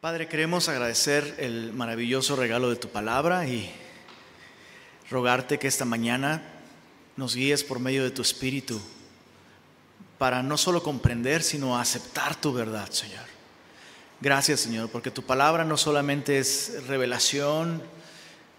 [0.00, 3.70] Padre, queremos agradecer el maravilloso regalo de tu palabra y
[5.10, 6.42] rogarte que esta mañana
[7.18, 8.80] nos guíes por medio de tu espíritu
[10.16, 13.26] para no solo comprender, sino aceptar tu verdad, Señor.
[14.22, 17.82] Gracias, Señor, porque tu palabra no solamente es revelación,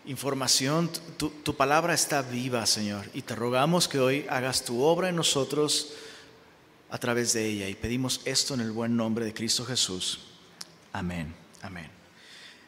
[0.05, 5.09] información, tu, tu, palabra está viva, Señor, y te rogamos que hoy hagas tu obra
[5.09, 5.93] en nosotros
[6.91, 10.27] a través de ella, y pedimos esto en el buen nombre de Cristo Jesús.
[10.93, 11.89] Amén, amén.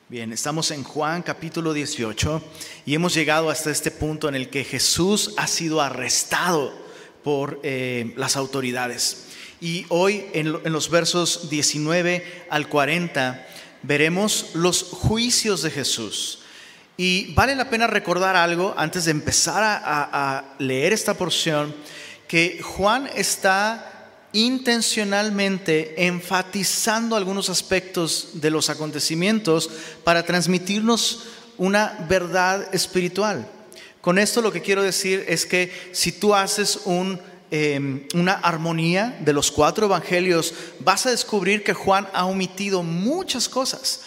[0.08, 2.42] Bien, estamos en Juan capítulo 18
[2.86, 6.74] y hemos llegado hasta este punto en el que Jesús ha sido arrestado
[7.22, 9.28] por eh, las autoridades.
[9.60, 13.46] Y hoy en, los versos 19 al 40
[13.82, 16.44] veremos los juicios de Jesús.
[16.96, 19.80] Y vale la pena recordar algo antes de empezar a,
[20.38, 21.76] a leer esta porción,
[22.30, 23.93] que Juan está
[24.34, 29.70] intencionalmente enfatizando algunos aspectos de los acontecimientos
[30.04, 31.24] para transmitirnos
[31.58, 33.48] una verdad espiritual.
[34.02, 36.80] Con esto lo que quiero decir es que si tú haces
[37.52, 43.48] eh, una armonía de los cuatro evangelios, vas a descubrir que Juan ha omitido muchas
[43.48, 44.02] cosas.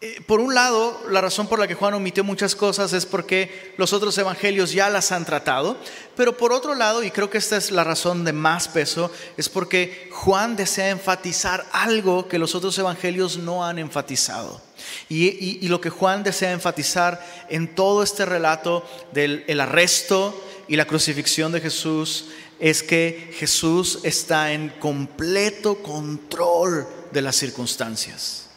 [0.00, 3.74] Eh, por un lado, la razón por la que Juan omitió muchas cosas es porque
[3.78, 5.76] los otros evangelios ya las han tratado,
[6.14, 9.48] pero por otro lado, y creo que esta es la razón de más peso, es
[9.48, 14.62] porque Juan desea enfatizar algo que los otros evangelios no han enfatizado.
[15.08, 20.86] Y, lo que Juan desea enfatizar en todo este relato del el arresto y la
[20.86, 22.26] crucifixión de Jesús
[22.60, 28.47] es que Jesús está en completo control de las circunstancias.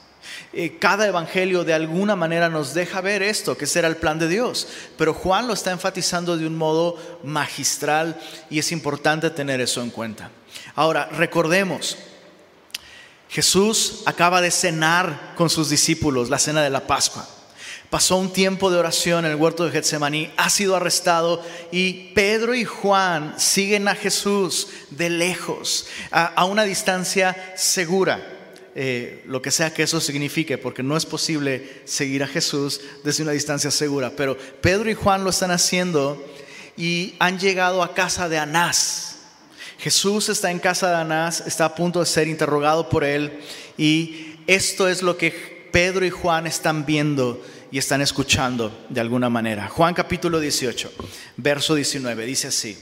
[0.53, 4.27] Eh, cada evangelio de alguna manera nos deja ver esto, que será el plan de
[4.27, 4.67] Dios.
[4.97, 9.91] Pero Juan lo está enfatizando de un modo magistral y es importante tener eso en
[9.91, 10.29] cuenta.
[10.75, 11.97] Ahora, recordemos,
[13.29, 17.25] Jesús acaba de cenar con sus discípulos, la cena de la Pascua.
[17.89, 21.41] Pasó un tiempo de oración en el huerto de Getsemaní, ha sido arrestado
[21.71, 28.40] y Pedro y Juan siguen a Jesús de lejos, a, a una distancia segura.
[28.73, 33.23] Eh, lo que sea que eso signifique, porque no es posible seguir a Jesús desde
[33.23, 34.13] una distancia segura.
[34.15, 36.23] Pero Pedro y Juan lo están haciendo
[36.77, 39.17] y han llegado a casa de Anás.
[39.77, 43.39] Jesús está en casa de Anás, está a punto de ser interrogado por él
[43.77, 49.29] y esto es lo que Pedro y Juan están viendo y están escuchando de alguna
[49.29, 49.67] manera.
[49.69, 50.93] Juan capítulo 18,
[51.37, 52.77] verso 19, dice así.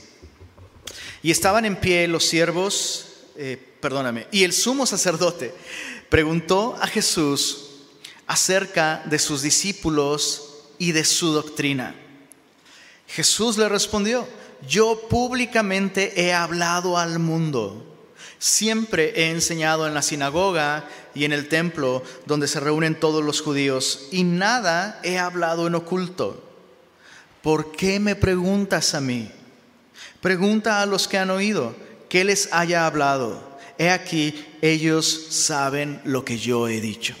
[1.22, 5.54] Y estaban en pie los siervos eh, perdóname, y el sumo sacerdote
[6.08, 7.70] preguntó a Jesús
[8.26, 11.94] acerca de sus discípulos y de su doctrina.
[13.08, 14.26] Jesús le respondió,
[14.68, 17.86] yo públicamente he hablado al mundo.
[18.38, 23.42] Siempre he enseñado en la sinagoga y en el templo donde se reúnen todos los
[23.42, 26.42] judíos y nada he hablado en oculto.
[27.42, 29.30] ¿Por qué me preguntas a mí?
[30.20, 31.74] Pregunta a los que han oído
[32.08, 33.49] que les haya hablado.
[33.80, 37.14] He aquí, ellos saben lo que yo he dicho.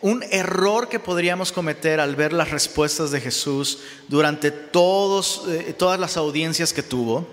[0.00, 6.00] Un error que podríamos cometer al ver las respuestas de Jesús durante todos, eh, todas
[6.00, 7.28] las audiencias que tuvo,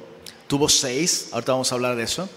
[0.48, 2.28] tuvo seis, ahorita vamos a hablar de eso,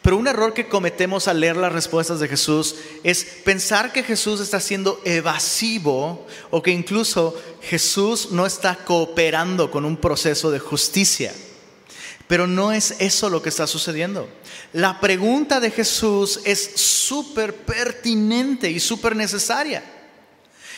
[0.00, 4.40] pero un error que cometemos al leer las respuestas de Jesús es pensar que Jesús
[4.40, 11.34] está siendo evasivo o que incluso Jesús no está cooperando con un proceso de justicia.
[12.26, 14.28] Pero no es eso lo que está sucediendo.
[14.72, 19.82] La pregunta de Jesús es súper pertinente y súper necesaria.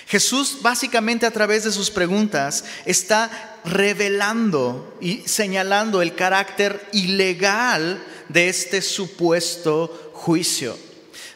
[0.06, 8.48] Jesús básicamente a través de sus preguntas está revelando y señalando el carácter ilegal de
[8.48, 10.76] este supuesto juicio.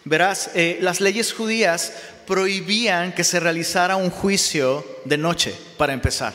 [0.05, 1.93] Verás, eh, las leyes judías
[2.27, 6.33] prohibían que se realizara un juicio de noche, para empezar.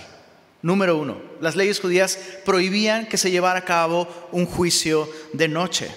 [0.61, 5.91] Número uno, las leyes judías prohibían que se llevara a cabo un juicio de noche.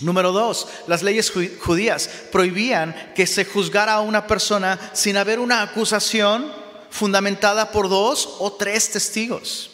[0.00, 5.62] Número dos, las leyes judías prohibían que se juzgara a una persona sin haber una
[5.62, 6.52] acusación
[6.90, 9.70] fundamentada por dos o tres testigos.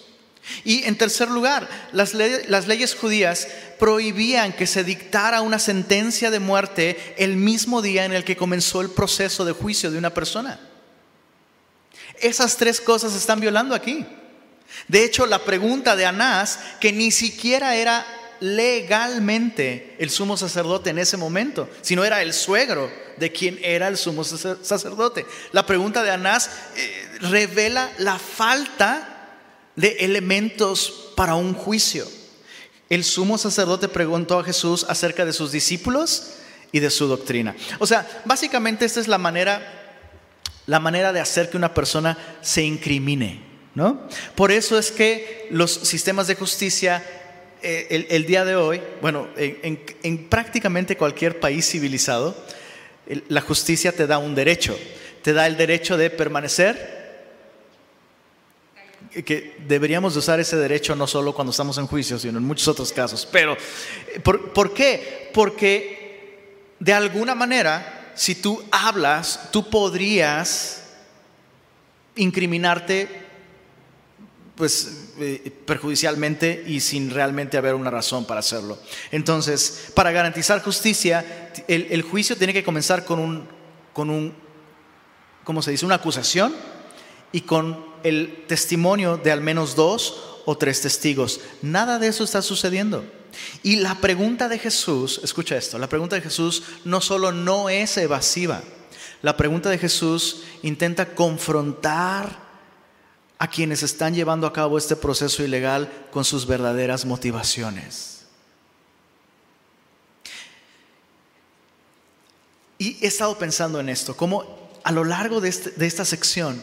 [0.65, 3.49] Y en tercer lugar, las, las, leyes judías
[3.81, 8.81] prohibían que se dictara una sentencia de muerte el mismo día en el que comenzó
[8.81, 10.61] el proceso de juicio de una persona.
[12.21, 14.07] Esas tres cosas se están violando aquí.
[14.87, 18.07] De hecho, la pregunta de Anás, que ni siquiera era
[18.41, 23.97] legalmente el sumo sacerdote en ese momento, sino era el suegro de quien era el
[23.97, 25.27] sumo sacerdote.
[25.53, 29.37] La pregunta de Anás eh, revela la falta
[29.77, 32.07] de elementos para un juicio.
[32.89, 36.35] El sumo sacerdote preguntó a Jesús acerca de sus discípulos
[36.73, 37.55] y de su doctrina.
[37.79, 40.01] O sea, básicamente esta es la manera,
[40.67, 43.48] la manera de hacer que una persona se incrimine.
[44.35, 47.05] Por eso es que los sistemas de justicia
[47.61, 52.37] eh, el, día de hoy, bueno, en, prácticamente cualquier país civilizado,
[53.29, 54.79] la justicia te da un derecho,
[55.23, 56.99] te da el derecho de permanecer
[59.25, 62.93] que deberíamos usar ese derecho no solo cuando estamos en juicio, sino en muchos otros
[62.93, 63.27] casos.
[63.31, 63.57] Pero,
[64.23, 65.31] ¿por, qué?
[65.33, 70.85] Porque de alguna manera, si tú hablas, tú podrías
[72.17, 73.28] incriminarte
[74.59, 78.77] pues eh, perjudicialmente y sin realmente haber una razón para hacerlo.
[79.13, 83.49] Entonces, para garantizar justicia, el, el, juicio tiene que comenzar con un,
[83.93, 84.35] con un,
[85.45, 85.87] ¿cómo se dice?
[85.87, 86.53] Una acusación
[87.31, 91.41] y con el testimonio de al menos dos o tres testigos.
[91.63, 93.05] Nada de eso está sucediendo.
[93.63, 97.97] Y la pregunta de Jesús, escucha esto, la pregunta de Jesús no solo no es
[97.97, 98.61] evasiva,
[99.23, 102.48] la pregunta de Jesús intenta confrontar
[103.39, 108.27] a quienes están llevando a cabo este proceso ilegal con sus verdaderas motivaciones.
[112.79, 116.63] Y he estado pensando en esto, como a lo largo de, este, de esta sección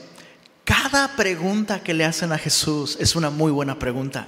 [0.66, 4.28] cada pregunta que le hacen a Jesús es una muy buena pregunta.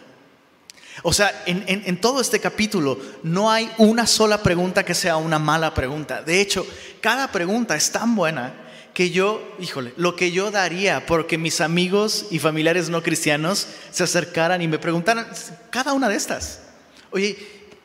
[1.01, 5.73] O sea, en, todo este capítulo no hay una sola pregunta que sea una mala
[5.73, 6.21] pregunta.
[6.21, 6.65] De hecho,
[7.01, 8.53] cada pregunta es tan buena
[8.97, 14.03] que yo, híjole, lo que yo daría porque mis amigos y familiares no cristianos se
[14.03, 15.27] acercaran y me preguntaran
[15.69, 16.61] cada una de estas.
[17.11, 17.37] Oye,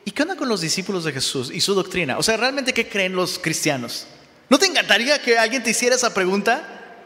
[0.05, 2.17] ¿y qué onda con los discípulos de Jesús y su doctrina?
[2.17, 4.07] O sea, ¿realmente qué creen los cristianos?
[4.49, 6.97] ¿No te encantaría que alguien te hiciera esa pregunta?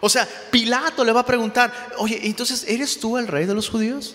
[0.00, 3.68] O sea, Pilato le va a preguntar, oye, entonces, ¿eres tú el rey de los
[3.68, 4.14] judíos?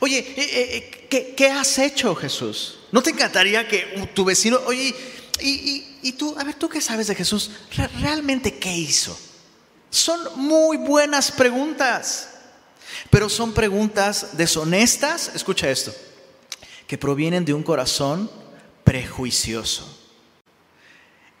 [0.00, 2.80] Oye, eh, eh, eh, ¿qué, has hecho, Jesús?
[2.90, 4.92] ¿No te encantaría que tu vecino, oye,
[5.40, 7.50] y, tú, a ver, ¿tú qué sabes de Jesús?
[8.00, 9.18] ¿Realmente qué hizo?
[9.90, 12.28] Son muy buenas preguntas,
[13.10, 15.92] pero son preguntas deshonestas, escucha esto,
[16.86, 18.30] que provienen de un corazón
[18.84, 20.02] prejuicioso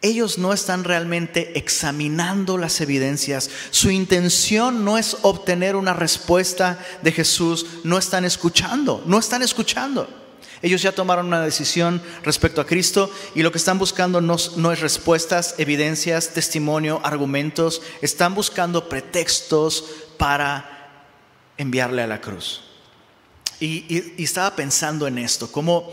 [0.02, 3.48] ellos no están realmente examinando las evidencias.
[3.70, 7.66] Su intención no es obtener una respuesta de Jesús.
[7.84, 10.21] No están escuchando, no están escuchando.
[10.62, 14.80] Ellos ya tomaron una decisión respecto a Cristo y lo que están buscando no, es
[14.80, 17.82] respuestas, evidencias, testimonio, argumentos.
[18.00, 19.84] Están buscando pretextos
[20.18, 21.08] para
[21.56, 22.62] enviarle a la cruz.
[23.60, 25.92] Y, estaba pensando en esto, cómo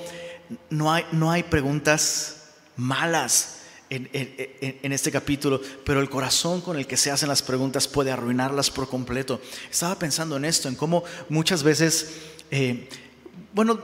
[0.69, 2.36] no hay, no hay preguntas
[2.75, 3.60] malas
[3.90, 8.69] en, este capítulo, pero el corazón con el que se hacen las preguntas puede arruinarlas
[8.69, 9.42] por completo.
[9.69, 12.12] Estaba pensando en esto, en cómo muchas veces,
[12.51, 12.88] eh,
[13.53, 13.80] bueno,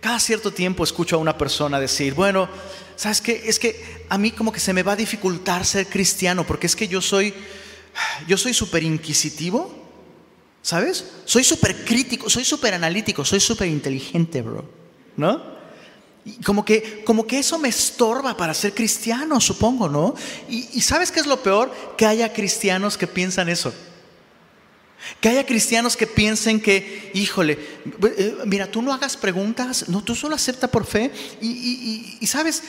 [0.00, 2.48] cada cierto tiempo escucho a una persona decir, bueno,
[2.96, 3.42] ¿sabes qué?
[3.46, 6.76] Es que a mí como que se me va a dificultar ser cristiano, porque es
[6.76, 7.34] que yo soy,
[8.26, 9.74] yo soy súper inquisitivo,
[10.62, 11.04] ¿sabes?
[11.24, 14.64] Soy súper crítico, soy súper analítico, soy súper inteligente, bro,
[15.16, 15.52] ¿no?
[16.44, 20.14] como que, como que eso me estorba para ser cristiano, supongo, ¿no?
[20.48, 21.72] Y, ¿sabes qué es lo peor?
[21.96, 23.74] Que haya cristianos que piensan eso.
[25.20, 27.58] Que haya cristianos que piensen que, híjole,
[28.16, 31.10] eh, mira, tú no hagas preguntas, no, tú solo acepta por fe.
[31.40, 32.62] Y, y, sabes,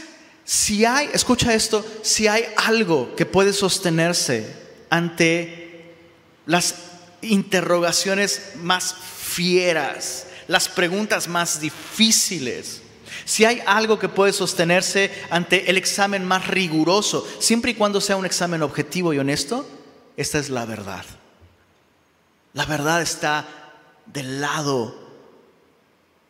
[0.44, 4.47] si hay, escucha esto, si hay algo que puede sostenerse
[4.89, 5.93] ante
[6.46, 6.75] las
[7.22, 12.81] interrogaciones más fieras, las preguntas más difíciles,
[13.25, 18.17] si hay algo que puede sostenerse ante el examen más riguroso, siempre y cuando sea
[18.17, 19.67] un examen objetivo y honesto,
[20.17, 21.05] esta es la verdad.
[22.53, 23.48] La verdad está
[24.05, 25.03] del lado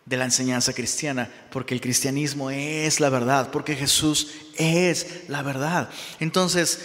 [0.05, 5.89] de la enseñanza cristiana, porque el cristianismo es la verdad, porque Jesús es la verdad.
[6.19, 6.79] Entonces,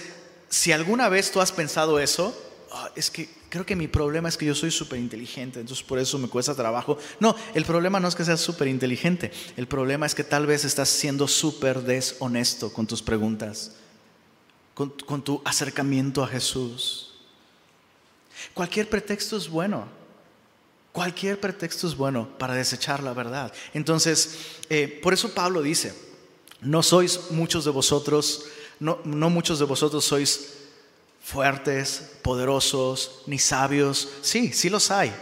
[0.49, 2.37] si alguna vez tú has pensado eso,
[2.73, 5.99] ah, es que creo que mi problema es que yo soy súper inteligente, entonces por
[5.99, 6.99] eso me cuesta trabajo.
[7.19, 10.65] No, el problema no es que seas súper inteligente, el problema es que tal vez
[10.65, 13.73] estás siendo súper deshonesto con tus preguntas,
[14.75, 17.08] con, con, tu acercamiento a Jesús.
[18.55, 19.87] Cualquier pretexto es bueno,
[20.93, 23.53] cualquier pretexto es bueno para desechar la verdad.
[23.75, 25.95] Entonces, eh, por eso Pablo dice,
[26.61, 28.47] no sois muchos de vosotros,
[28.81, 30.55] no, muchos de vosotros sois
[31.23, 34.09] fuertes, poderosos, ni sabios.
[34.23, 35.13] Sí, sí los hay.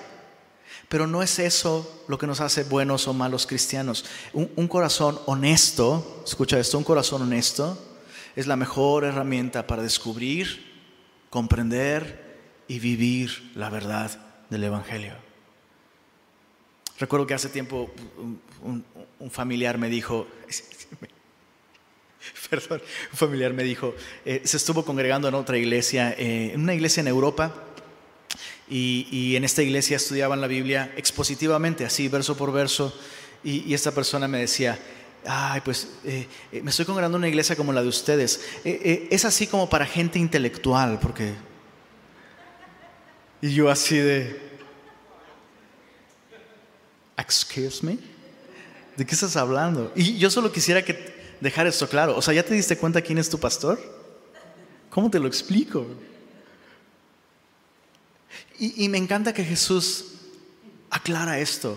[0.88, 4.04] Pero no es eso lo que nos hace buenos o malos cristianos.
[4.32, 7.76] Un, corazón honesto, escucha esto, un corazón honesto
[8.36, 10.74] es la mejor herramienta para descubrir,
[11.30, 12.25] comprender
[12.68, 14.18] y vivir la verdad
[14.50, 15.14] del Evangelio.
[16.98, 17.90] Recuerdo que hace tiempo
[18.62, 20.26] un familiar me dijo,
[22.50, 22.82] Perdón,
[23.12, 23.94] un familiar me dijo,
[24.24, 27.54] eh, se estuvo congregando en otra iglesia, eh, en una iglesia en Europa,
[28.68, 32.92] y, en esta iglesia estudiaban la Biblia expositivamente, así, verso por verso,
[33.44, 34.78] y, esta persona me decía,
[35.24, 36.26] ay, pues eh,
[36.62, 40.18] me estoy congregando en una iglesia como la de ustedes, es así como para gente
[40.18, 41.34] intelectual, porque...
[43.40, 44.40] Y yo así de...
[47.16, 47.98] Excuse me?
[48.96, 49.92] ¿De qué estás hablando?
[49.94, 52.16] Y yo solo quisiera que dejar esto claro.
[52.16, 53.78] O sea, ¿ya te diste cuenta quién es tu pastor?
[54.90, 55.86] ¿Cómo te lo explico?
[58.58, 60.12] Y, me encanta que Jesús
[60.88, 61.76] aclara esto.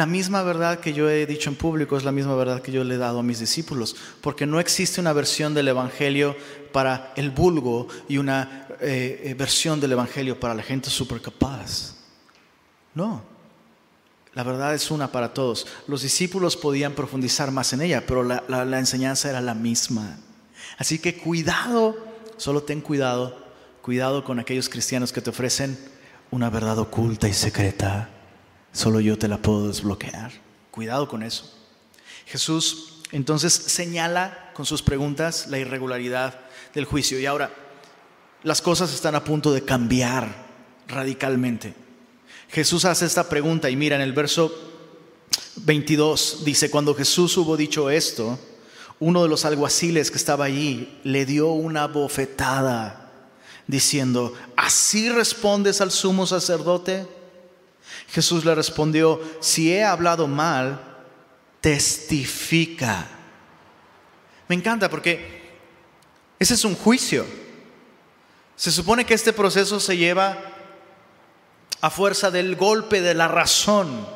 [0.00, 2.84] La misma verdad que yo he dicho en público es la misma verdad que yo
[2.84, 6.34] le he dado a mis discípulos, porque no existe una versión del Evangelio
[6.72, 11.96] para el vulgo y una eh, eh, versión del Evangelio para la gente súper capaz.
[12.94, 13.22] No.
[14.32, 15.66] La verdad es una para todos.
[15.86, 20.16] Los discípulos podían profundizar más en ella, pero la, enseñanza era la misma.
[20.78, 21.94] Así que cuidado,
[22.38, 23.36] solo ten cuidado,
[23.82, 25.78] cuidado con aquellos cristianos que te ofrecen
[26.30, 28.08] una verdad oculta y secreta.
[28.72, 30.32] Solo yo te la puedo desbloquear.
[30.70, 31.52] Cuidado con eso.
[32.26, 36.38] Jesús entonces señala con sus preguntas la irregularidad
[36.74, 37.18] del juicio.
[37.18, 37.50] Y ahora,
[38.42, 40.46] las cosas están a punto de cambiar
[40.86, 41.74] radicalmente.
[42.48, 44.52] Jesús hace esta pregunta y mira en el verso
[45.56, 48.38] 22 dice, cuando Jesús hubo dicho esto,
[48.98, 53.10] uno de los alguaciles que estaba allí le dio una bofetada
[53.66, 57.06] diciendo, ¿así respondes al sumo sacerdote?
[58.12, 60.80] Jesús le respondió, si he hablado mal,
[61.60, 63.06] testifica.
[64.48, 65.40] Me encanta porque
[66.38, 67.24] ese es un juicio.
[68.56, 70.38] Se supone que este proceso se lleva
[71.80, 74.06] a fuerza del golpe de la razón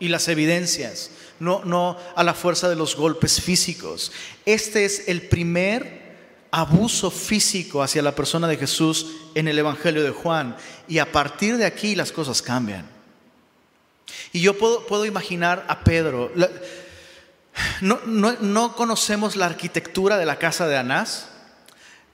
[0.00, 4.12] y las evidencias, no, no a la fuerza de los golpes físicos.
[4.46, 6.02] Este es el primer
[6.50, 10.56] abuso físico hacia la persona de Jesús en el Evangelio de Juan.
[10.88, 13.01] Y a partir de aquí las cosas cambian.
[14.32, 16.32] Y yo puedo, imaginar a Pedro.
[17.80, 21.28] no, no, no, conocemos la arquitectura de la casa de Anás,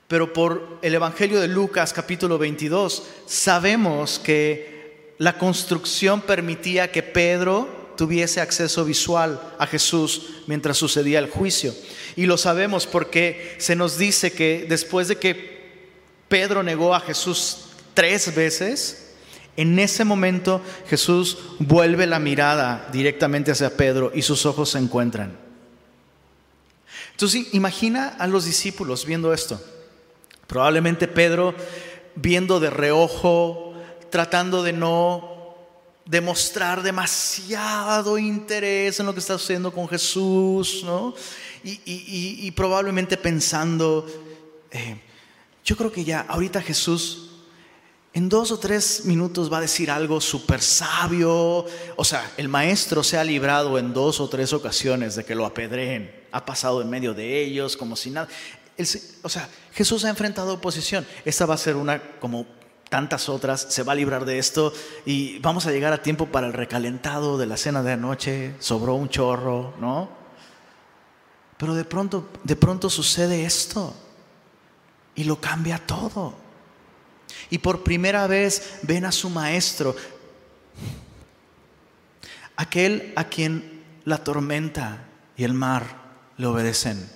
[0.09, 7.79] pero por el Evangelio de Lucas capítulo 22 sabemos que la construcción permitía que Pedro
[7.97, 11.75] tuviese acceso visual a Jesús mientras sucedía el juicio.
[12.17, 15.59] Y lo sabemos porque se nos dice que después de que
[16.29, 19.08] Pedro negó a Jesús tres veces,
[19.59, 25.37] en ese momento Jesús vuelve la mirada directamente hacia Pedro y sus ojos se encuentran.
[27.11, 29.61] Entonces imagina a los discípulos viendo esto.
[30.47, 31.57] Probablemente Pedro
[32.15, 33.75] viendo de reojo
[34.11, 35.57] tratando de no
[36.05, 41.17] demostrar demasiado interés en lo que está sucediendo con Jesús, ¿no?
[41.65, 44.07] Y, probablemente pensando,
[44.71, 45.01] eh,
[45.65, 47.28] yo creo que ya ahorita Jesús
[48.15, 51.67] en dos o tres minutos va a decir algo súper sabio.
[51.97, 55.45] O sea, el maestro se ha librado en dos o tres ocasiones de que lo
[55.45, 56.27] apedreen.
[56.33, 58.29] Ha pasado en medio de ellos como si nada.
[59.23, 61.07] o sea, Jesús ha enfrentado oposición.
[61.25, 62.47] Esta va a ser una como
[62.89, 64.73] tantas otras, se va a librar de esto
[65.05, 68.95] y vamos a llegar a tiempo para el recalentado de la cena de anoche, sobró
[68.95, 70.09] un chorro, ¿no?
[71.59, 73.95] Pero de pronto, de pronto sucede esto
[75.15, 76.48] y lo cambia todo.
[77.51, 79.95] Y por primera vez ven a su maestro,
[82.57, 85.05] aquel a quien la tormenta
[85.37, 85.85] y el mar
[86.37, 87.11] le obedecen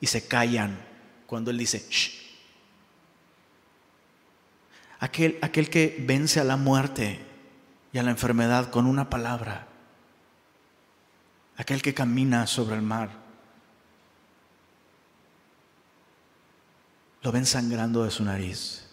[0.00, 0.78] y se callan
[1.26, 2.18] cuando él dice, Shh,
[5.00, 7.24] Aquel, aquel que vence a la muerte
[7.92, 9.68] y a la enfermedad con una palabra.
[11.56, 13.10] Aquel que camina sobre el mar.
[17.22, 18.87] Lo ven sangrando de su nariz.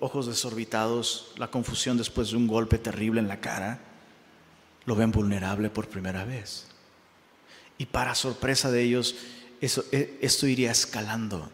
[0.00, 3.80] Ojos desorbitados, la confusión después de un golpe terrible en la cara.
[4.84, 6.66] Lo ven vulnerable por primera vez.
[7.78, 9.14] Y para sorpresa de ellos,
[9.60, 11.50] eso, e, esto iría escalando.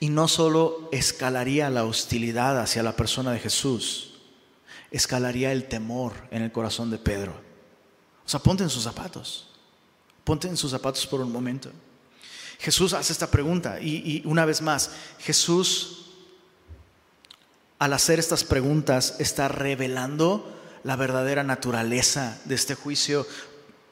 [0.00, 4.14] Y no solo escalaría la hostilidad hacia la persona de Jesús,
[4.90, 7.32] escalaría el temor en el corazón de Pedro.
[8.24, 9.48] O sea, ponte en sus zapatos.
[10.24, 11.70] Ponte en sus zapatos por un momento.
[12.58, 15.95] Jesús hace esta pregunta y, una vez más, Jesús
[17.78, 20.52] al hacer estas preguntas está revelando
[20.82, 23.26] la verdadera naturaleza de este juicio.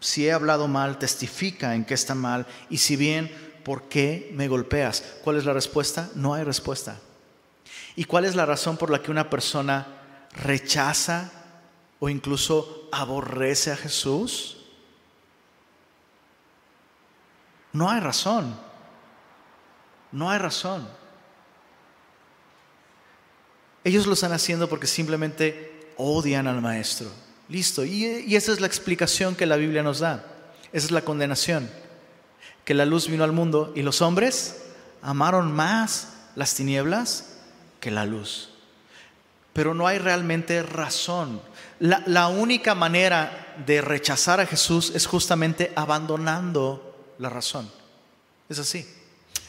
[0.01, 3.31] Si he hablado mal, testifica en que está mal y si bien
[3.65, 5.03] ¿por qué me golpeas?
[5.25, 6.11] ¿Cuál es la respuesta?
[6.15, 6.99] No hay respuesta.
[7.97, 9.87] ¿Y cuál es la razón por la que una persona
[10.33, 11.31] rechaza
[11.99, 14.59] o incluso aborrece a Jesús?
[17.73, 18.57] No hay razón.
[20.13, 20.87] No hay razón.
[23.85, 27.09] Ellos lo están haciendo porque simplemente odian al maestro.
[27.49, 27.85] Listo.
[27.85, 30.25] Y, esa es la explicación que la Biblia nos da.
[30.73, 31.71] Esa es la condenación.
[32.65, 34.63] Que la luz vino al mundo y los hombres
[35.03, 37.37] amaron más las tinieblas
[37.81, 38.49] que la luz.
[39.53, 41.43] Pero no hay realmente razón.
[41.79, 47.71] La, la única manera de rechazar a Jesús es justamente abandonando la razón.
[48.49, 48.89] Es así.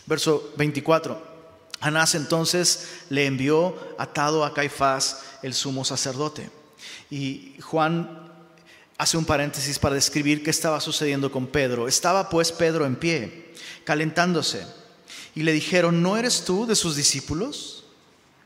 [0.06, 1.35] Verso 24.
[1.82, 6.50] Anás entonces le envió atado a Caifás, el sumo sacerdote.
[7.10, 8.32] Y Juan
[8.98, 11.88] hace un paréntesis para describir qué estaba sucediendo con Pedro.
[11.88, 13.54] Estaba pues Pedro en pie,
[13.84, 14.66] calentándose.
[15.36, 17.86] Y le dijeron, ¿no eres tú de sus discípulos?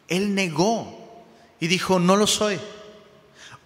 [0.07, 1.23] Él negó
[1.59, 2.59] y dijo, no lo soy.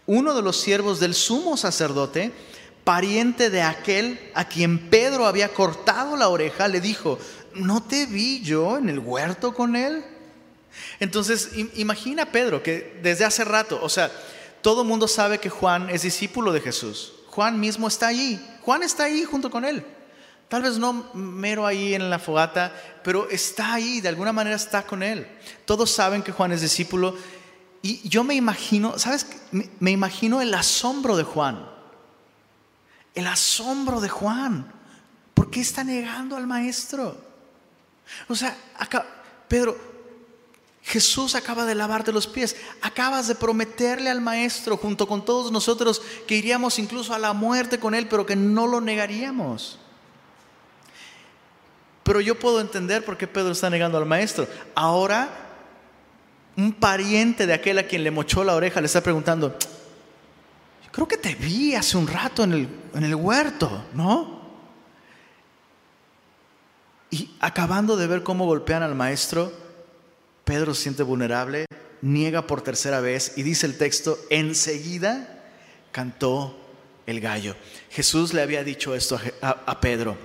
[0.05, 2.34] Uno de los siervos del sumo sacerdote,
[2.84, 7.17] pariente de aquel a quien Pedro había cortado la oreja, le dijo,
[7.55, 10.03] ¿no te vi yo en el huerto con él?
[11.00, 14.12] Entonces, imagina Pedro que desde hace rato, o sea,
[14.62, 17.13] todo el mundo sabe que Juan es discípulo de Jesús.
[17.27, 18.39] Juan mismo está allí.
[18.62, 19.86] Juan está ahí junto con él.
[20.48, 22.72] Tal vez no mero ahí en la fogata,
[23.03, 25.27] pero está ahí, de alguna manera está con él.
[25.65, 27.17] Todos saben que Juan es discípulo.
[27.81, 29.25] Y yo me imagino, ¿sabes?
[29.51, 31.67] Me, imagino el asombro de Juan.
[33.15, 34.72] El asombro de Juan.
[35.33, 37.32] ¿Por qué está negando al maestro?
[38.27, 38.55] O sea,
[39.48, 39.77] Pedro,
[40.83, 42.55] Jesús acaba de lavarte los pies.
[42.81, 47.79] Acabas de prometerle al Maestro, junto con todos nosotros, que iríamos incluso a la muerte
[47.79, 49.79] con Él, pero que no lo negaríamos.
[52.03, 54.45] Pero yo puedo entender por qué Pedro está negando al Maestro.
[54.75, 55.29] Ahora,
[56.57, 59.57] un pariente de aquel a quien le mochó la oreja le está preguntando,
[60.91, 64.42] creo que te vi hace un rato en el, en el huerto, ¿no?
[67.13, 69.53] Y acabando de ver cómo golpean al maestro,
[70.45, 71.67] Pedro se siente vulnerable,
[72.02, 75.43] niega por tercera vez y dice el texto, enseguida
[75.91, 76.58] cantó
[77.06, 77.56] el gallo.
[77.91, 80.17] Jesús le había dicho esto a, Pedro.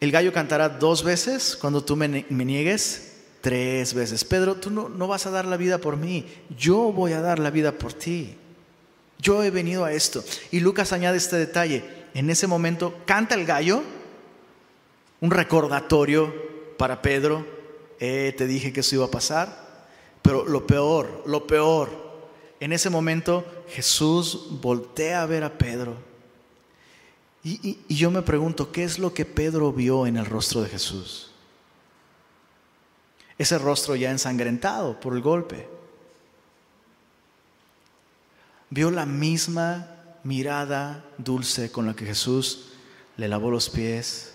[0.00, 4.24] El gallo cantará dos veces cuando tú me, niegues, tres veces.
[4.24, 6.24] Pedro, tú no, no vas a dar la vida por mí,
[6.56, 8.34] yo voy a dar la vida por ti.
[9.18, 10.24] Yo he venido a esto.
[10.50, 13.82] Y Lucas añade este detalle en ese momento canta el gallo,
[15.20, 16.32] un recordatorio
[16.76, 17.46] para Pedro,
[17.98, 19.86] eh, te dije que eso iba a pasar,
[20.22, 21.90] pero lo peor, lo peor,
[22.58, 25.96] en ese momento Jesús voltea a ver a Pedro.
[27.42, 30.68] Y, y yo me pregunto, ¿qué es lo que Pedro vio en el rostro de
[30.68, 31.30] Jesús?
[33.38, 35.66] Ese rostro ya ensangrentado por el golpe.
[38.68, 39.89] Vio la misma
[40.24, 42.66] mirada dulce con la que Jesús
[43.16, 44.34] le lavó los pies,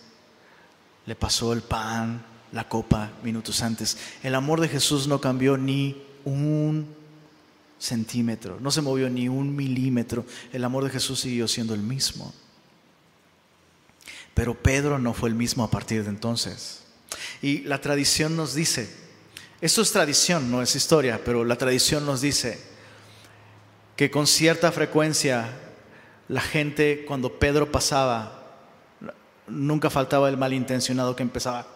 [1.06, 3.98] le pasó el pan, la copa minutos antes.
[4.24, 6.88] El amor de Jesús no cambió ni un
[7.78, 10.26] centímetro, no se movió ni un milímetro.
[10.54, 12.34] El amor de Jesús siguió siendo el mismo.
[14.34, 16.84] Pero Pedro no fue el mismo a partir de entonces.
[17.42, 18.90] Y la tradición nos dice,
[19.62, 22.60] esto es tradición, no es historia, pero la tradición nos dice
[23.96, 25.50] que con cierta frecuencia
[26.28, 28.44] la gente cuando Pedro pasaba,
[29.48, 31.68] nunca faltaba el malintencionado que empezaba.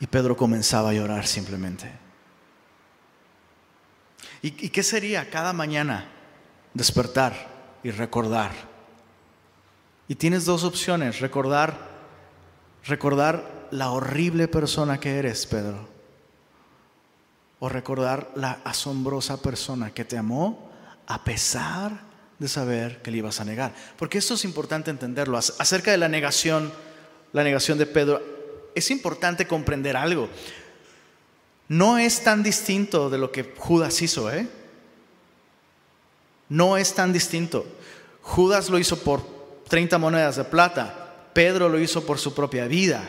[0.00, 1.90] Y Pedro comenzaba a llorar simplemente.
[4.42, 6.08] ¿Y, qué sería cada mañana?
[6.74, 7.32] Despertar
[7.84, 8.50] y recordar.
[10.08, 11.76] Y tienes dos opciones, recordar,
[12.84, 15.88] recordar la horrible persona que eres, Pedro,
[17.60, 20.71] o recordar la asombrosa persona que te amó
[21.12, 22.00] a pesar
[22.38, 23.74] de saber que le ibas a negar.
[23.98, 25.36] Porque esto es importante entenderlo.
[25.36, 26.72] Acerca de la negación,
[27.34, 28.22] la negación de Pedro,
[28.74, 30.30] es importante comprender algo.
[31.68, 34.48] No es tan distinto de lo que Judas hizo, ¿eh?
[36.48, 37.66] No es tan distinto.
[38.22, 39.22] Judas lo hizo por
[39.68, 43.08] 30 monedas de plata, Pedro lo hizo por su propia vida.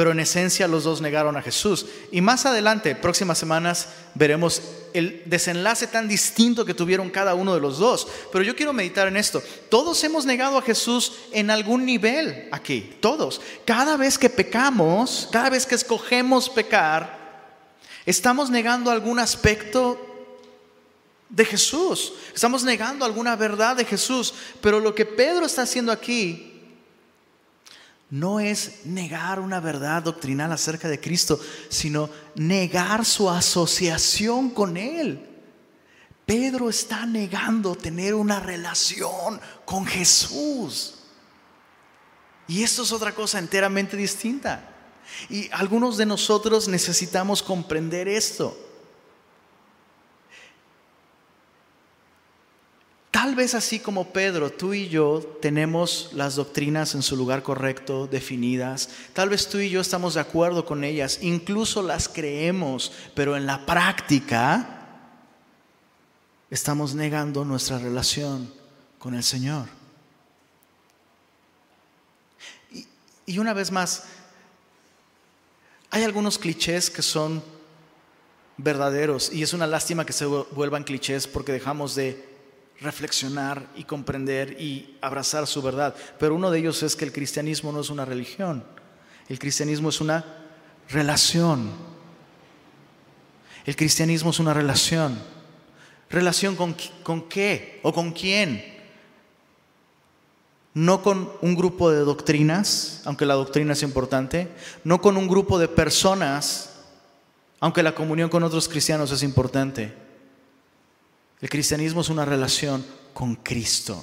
[0.00, 1.84] Pero en esencia los dos negaron a Jesús.
[2.10, 4.62] Y más adelante, próximas semanas, veremos
[4.94, 8.08] el desenlace tan distinto que tuvieron cada uno de los dos.
[8.32, 9.42] Pero yo quiero meditar en esto.
[9.68, 12.96] Todos hemos negado a Jesús en algún nivel aquí.
[13.02, 13.42] Todos.
[13.66, 17.60] Cada vez que pecamos, cada vez que escogemos pecar,
[18.06, 20.00] estamos negando algún aspecto
[21.28, 22.14] de Jesús.
[22.34, 24.32] Estamos negando alguna verdad de Jesús.
[24.62, 26.49] Pero lo que Pedro está haciendo aquí
[28.10, 35.26] no es negar una verdad doctrinal acerca de Cristo, sino negar su asociación con Él.
[36.26, 40.94] Pedro está negando tener una relación con Jesús.
[42.46, 44.68] Y esto es otra cosa enteramente distinta.
[45.28, 48.56] Y algunos de nosotros necesitamos comprender esto.
[53.10, 58.06] Tal vez así como Pedro, tú y yo tenemos las doctrinas en su lugar correcto,
[58.06, 58.88] definidas.
[59.12, 63.46] Tal vez tú y yo estamos de acuerdo con ellas, incluso las creemos, pero en
[63.46, 64.86] la práctica
[66.50, 68.52] estamos negando nuestra relación
[69.00, 69.66] con el Señor.
[73.26, 74.04] Y, una vez más,
[75.90, 77.42] hay algunos clichés que son
[78.56, 82.29] verdaderos y es una lástima que se vuelvan clichés porque dejamos de
[82.80, 85.94] reflexionar y comprender y abrazar su verdad.
[86.18, 88.64] Pero uno de ellos es que el cristianismo no es una religión,
[89.28, 90.24] el cristianismo es una
[90.88, 91.70] relación.
[93.66, 95.18] El cristianismo es una relación.
[96.08, 98.64] ¿Relación con, con qué o con quién?
[100.72, 104.48] No con un grupo de doctrinas, aunque la doctrina es importante,
[104.82, 106.70] no con un grupo de personas,
[107.60, 110.09] aunque la comunión con otros cristianos es importante
[111.40, 114.02] el cristianismo es una relación con Cristo.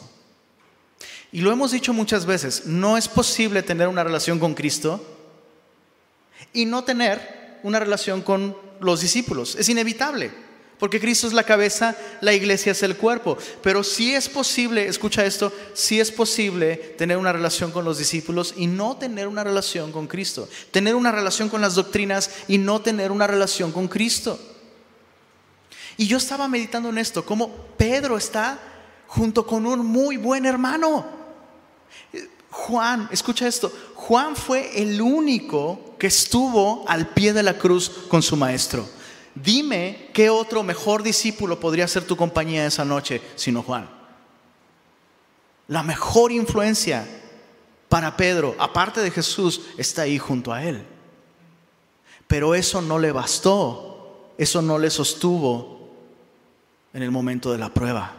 [1.31, 5.05] Y lo hemos dicho muchas veces, no es posible tener una relación con Cristo
[6.53, 9.55] y no tener una relación con los discípulos.
[9.55, 10.31] Es inevitable,
[10.79, 13.37] porque Cristo es la cabeza, la iglesia es el cuerpo.
[13.61, 18.53] Pero sí es posible, escucha esto, sí es posible tener una relación con los discípulos
[18.55, 20.47] y no tener una relación con Cristo.
[20.71, 24.39] Tener una relación con las doctrinas y no tener una relación con Cristo.
[25.97, 28.59] Y yo estaba meditando en esto, como Pedro está
[29.07, 31.05] junto con un muy buen hermano.
[32.51, 38.21] Juan, escucha esto, Juan fue el único que estuvo al pie de la cruz con
[38.21, 38.87] su maestro.
[39.35, 43.89] Dime qué otro mejor discípulo podría ser tu compañía esa noche sino Juan.
[45.67, 47.05] La mejor influencia
[47.89, 50.83] para Pedro, aparte de Jesús, está ahí junto a él.
[52.27, 55.76] Pero eso no le bastó, eso no le sostuvo
[56.97, 58.15] en el momento de la prueba.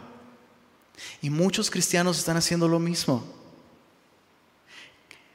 [1.21, 3.25] Y muchos cristianos están haciendo lo mismo.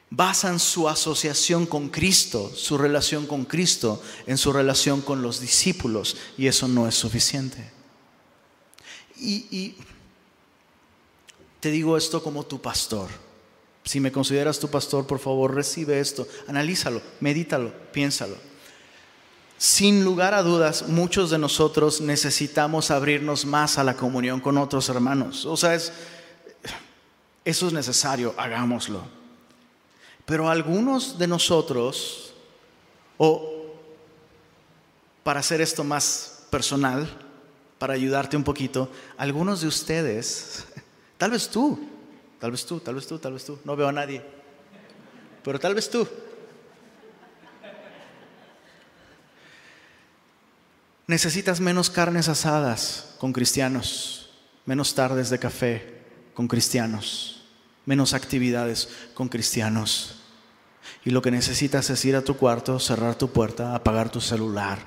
[0.09, 6.17] Basan su asociación con Cristo, su relación con Cristo, en su relación con los discípulos.
[6.39, 7.71] Y eso no es suficiente.
[9.15, 9.75] Y,
[11.59, 13.09] te digo esto como tu pastor.
[13.83, 18.37] Si me consideras tu pastor, por favor, recibe esto, analízalo, medítalo, piénsalo.
[19.57, 24.89] Sin lugar a dudas, muchos de nosotros necesitamos abrirnos más a la comunión con otros
[24.89, 25.45] hermanos.
[25.45, 25.75] O sea,
[27.45, 29.01] eso es necesario, hagámoslo.
[30.25, 32.33] Pero algunos de nosotros,
[33.17, 33.75] o
[35.23, 37.07] para hacer esto más personal,
[37.77, 40.65] para ayudarte un poquito, algunos de ustedes,
[41.17, 41.79] tal vez tú,
[42.39, 44.21] tal vez tú, tal vez tú, tal vez tú, no veo a nadie,
[45.43, 46.07] pero tal vez tú,
[51.07, 54.31] Necesitas menos carnes asadas con cristianos,
[54.65, 56.01] menos tardes de café
[56.33, 57.43] con cristianos,
[57.85, 60.23] menos actividades con cristianos.
[61.03, 64.79] Y lo que necesitas es ir a tu cuarto, cerrar tu puerta, apagar tu celular,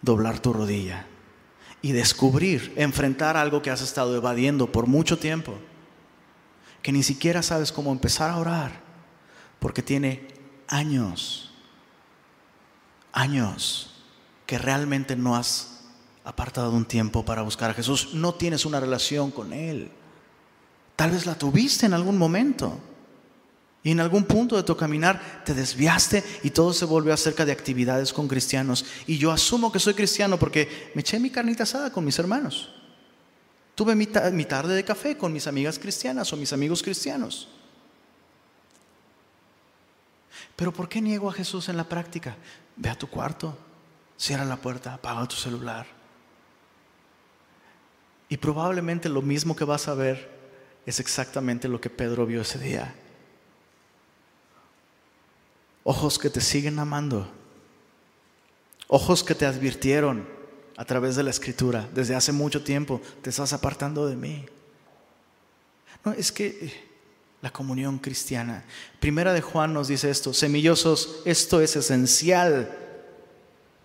[0.00, 1.06] doblar tu rodilla
[1.82, 5.58] y descubrir, enfrentar algo que has estado evadiendo por mucho tiempo,
[6.80, 8.80] que ni siquiera sabes cómo empezar a orar,
[9.58, 10.28] porque tiene
[10.68, 11.52] años,
[13.12, 13.91] años
[14.52, 15.80] que realmente no has
[16.24, 19.90] apartado un tiempo para buscar a Jesús, no tienes una relación con Él.
[20.94, 22.78] Tal vez la tuviste en algún momento.
[23.82, 27.52] Y en algún punto de tu caminar te desviaste y todo se volvió acerca de
[27.52, 28.84] actividades con cristianos.
[29.06, 32.74] Y yo asumo que soy cristiano porque me eché mi carnita asada con mis hermanos.
[33.74, 37.48] Tuve mi, mi tarde de café con mis amigas cristianas o mis amigos cristianos.
[40.56, 42.36] Pero ¿por qué niego a Jesús en la práctica?
[42.76, 43.56] Ve a tu cuarto,
[44.22, 45.84] Cierra la puerta, apaga tu celular.
[48.28, 50.30] Y probablemente lo mismo que vas a ver
[50.86, 52.94] es exactamente lo que Pedro vio ese día.
[55.82, 57.28] Ojos que te siguen amando.
[58.86, 60.28] Ojos que te advirtieron
[60.76, 63.00] a través de la escritura desde hace mucho tiempo.
[63.22, 64.46] Te estás apartando de mí.
[66.04, 66.88] No, es que eh,
[67.40, 68.62] la comunión cristiana.
[69.00, 72.78] Primera de Juan nos dice esto, semillosos, esto es esencial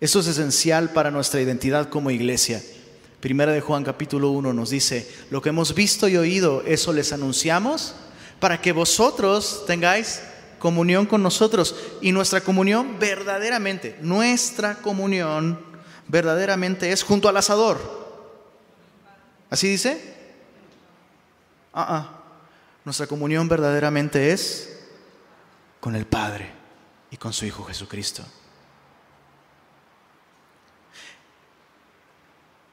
[0.00, 2.62] eso es esencial para nuestra identidad como iglesia.
[3.20, 7.12] Primera de Juan capítulo 1 nos dice, lo que hemos visto y oído, eso les
[7.12, 7.94] anunciamos
[8.38, 10.20] para que vosotros tengáis
[10.60, 15.58] comunión con nosotros y nuestra comunión verdaderamente, nuestra comunión
[16.06, 17.98] verdaderamente es junto al asador.
[19.50, 20.14] ¿Así dice?
[21.72, 22.14] Ah, ah.
[22.84, 24.78] Nuestra comunión verdaderamente es
[25.80, 26.50] con el Padre
[27.10, 28.24] y con su Hijo Jesucristo.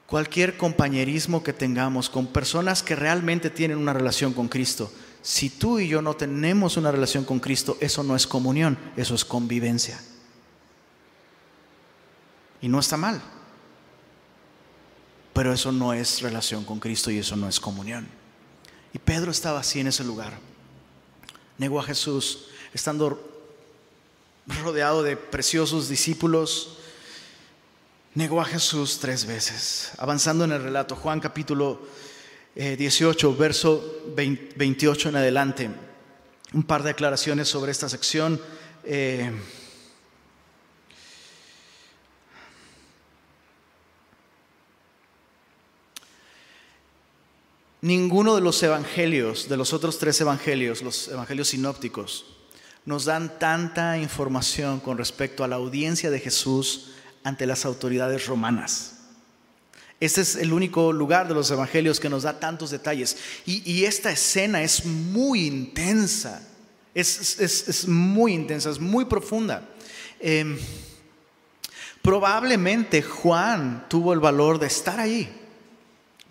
[0.06, 5.80] Cualquier compañerismo que tengamos con personas que realmente tienen una relación con Cristo, si tú
[5.80, 10.00] y yo no tenemos una relación con Cristo, eso no es comunión, eso es convivencia.
[12.62, 13.20] Y no está mal.
[15.32, 18.06] Pero eso no es relación con Cristo y eso no es comunión.
[18.92, 20.38] Y Pedro estaba así en ese lugar.
[21.58, 23.20] Negó a Jesús, estando
[24.62, 26.78] rodeado de preciosos discípulos.
[28.16, 29.92] Negó a Jesús tres veces.
[29.98, 31.82] Avanzando en el relato, Juan capítulo
[32.54, 35.70] 18, eh, verso 28 en adelante.
[36.54, 38.40] Un par de aclaraciones sobre esta sección.
[38.84, 39.30] Eh,
[47.82, 52.24] Ninguno de los evangelios, de los otros tres evangelios, los evangelios sinópticos,
[52.86, 56.95] nos dan tanta información con respecto a la audiencia de Jesús
[57.26, 58.92] ante las autoridades romanas.
[59.98, 63.16] Este es el único lugar de los evangelios que nos da tantos detalles.
[63.46, 66.46] Y, esta escena es muy intensa,
[66.94, 69.68] es, muy intensa, es muy profunda.
[70.20, 70.56] Em,
[72.00, 75.28] probablemente Juan tuvo el valor de estar ahí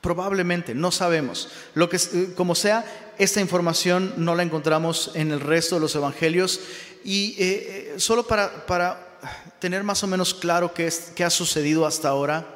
[0.05, 1.49] Probablemente, no sabemos.
[1.73, 2.86] Lo que, eh, como sea,
[3.17, 6.60] esta información no la encontramos en el resto de los evangelios.
[7.03, 9.14] Y eh, eh, solo para, para,
[9.59, 12.47] tener más o menos claro qué, es, qué ha sucedido hasta ahora,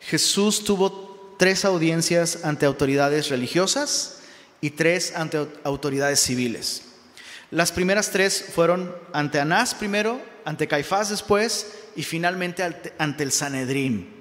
[0.00, 4.20] Jesús tuvo tres audiencias ante autoridades religiosas
[4.60, 6.82] y tres ante autoridades civiles.
[7.50, 12.62] Las primeras tres fueron ante Anás primero, ante Caifás después y finalmente
[12.98, 14.16] ante el Sanedrín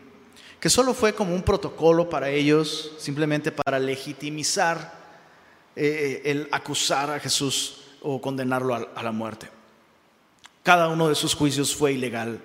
[0.66, 4.94] que solo fue como un protocolo para ellos, simplemente para legitimizar
[5.76, 9.48] eh, el acusar a Jesús o condenarlo a, la muerte.
[10.66, 12.40] Cada uno de sus juicios fue ilegal.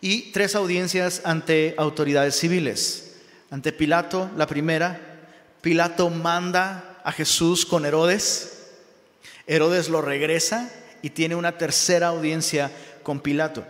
[0.00, 3.16] Y tres audiencias ante autoridades civiles.
[3.50, 5.20] Ante Pilato, la primera,
[5.60, 8.70] Pilato manda a Jesús con Herodes.
[9.46, 13.66] Herodes lo regresa y tiene una tercera audiencia con Pilato.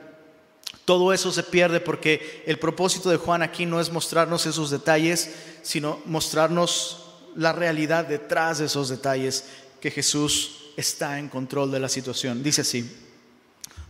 [0.85, 5.29] Todo eso se pierde porque el propósito de Juan aquí no es mostrarnos esos detalles,
[5.62, 9.47] sino mostrarnos la realidad detrás de esos detalles,
[9.81, 12.45] que Jesús está en control de la situación.
[12.45, 13.02] Dice así,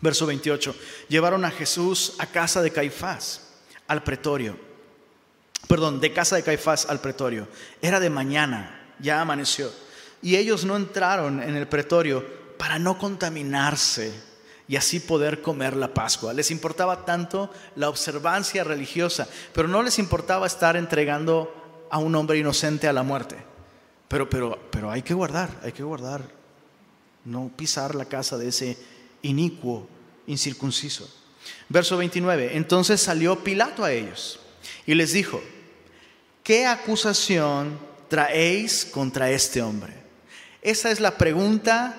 [0.02, 0.74] verso 28,
[1.08, 3.48] llevaron a Jesús a casa de Caifás,
[3.86, 4.58] al pretorio.
[5.68, 7.48] Perdón, de casa de Caifás al pretorio.
[7.80, 9.70] Era de mañana, ya amaneció.
[10.20, 12.24] Y ellos no entraron en el pretorio
[12.58, 14.12] para no contaminarse
[14.68, 16.32] y así poder comer la Pascua.
[16.32, 22.38] Les importaba tanto la observancia religiosa, pero no les importaba estar entregando a un hombre
[22.38, 23.36] inocente a la muerte.
[24.08, 26.22] Pero, pero, pero hay que guardar, hay que guardar,
[27.24, 28.78] no pisar la casa de ese
[29.22, 29.88] inicuo
[30.26, 31.08] incircunciso.
[31.68, 34.38] Verso 29, entonces salió Pilato a ellos
[34.86, 35.42] y les dijo,
[36.42, 39.94] ¿qué acusación traéis contra este hombre?
[40.60, 41.94] Esa es la pregunta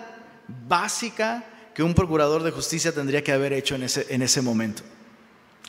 [0.67, 4.83] básica que un procurador de justicia tendría que haber hecho en ese, en ese momento.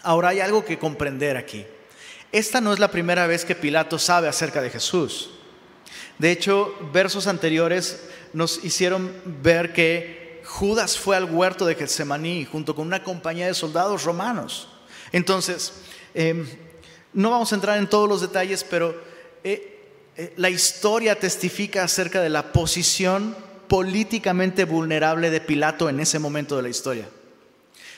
[0.02, 1.64] Ahora hay algo que comprender aquí.
[2.30, 5.30] Esta no es la primera vez que Pilato sabe acerca de Jesús.
[6.18, 9.12] De hecho, versos anteriores nos hicieron
[9.42, 14.68] ver que Judas fue al huerto de Getsemaní junto con una compañía de soldados romanos.
[15.10, 15.72] Entonces,
[16.12, 16.46] em,
[17.12, 18.94] no vamos a entrar en todos los detalles, pero
[19.42, 19.80] eh,
[20.16, 23.36] eh, la historia testifica acerca de la posición
[23.68, 27.08] políticamente vulnerable de Pilato en ese momento de la historia.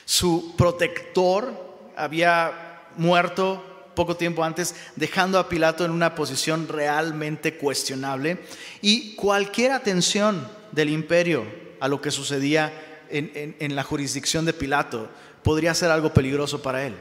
[0.05, 1.51] Su protector
[1.95, 8.37] había muerto poco tiempo antes, dejando a Pilato en una posición realmente cuestionable
[8.81, 15.09] y cualquier atención del imperio a lo que sucedía en, la jurisdicción de Pilato
[15.43, 16.95] podría ser algo peligroso para él.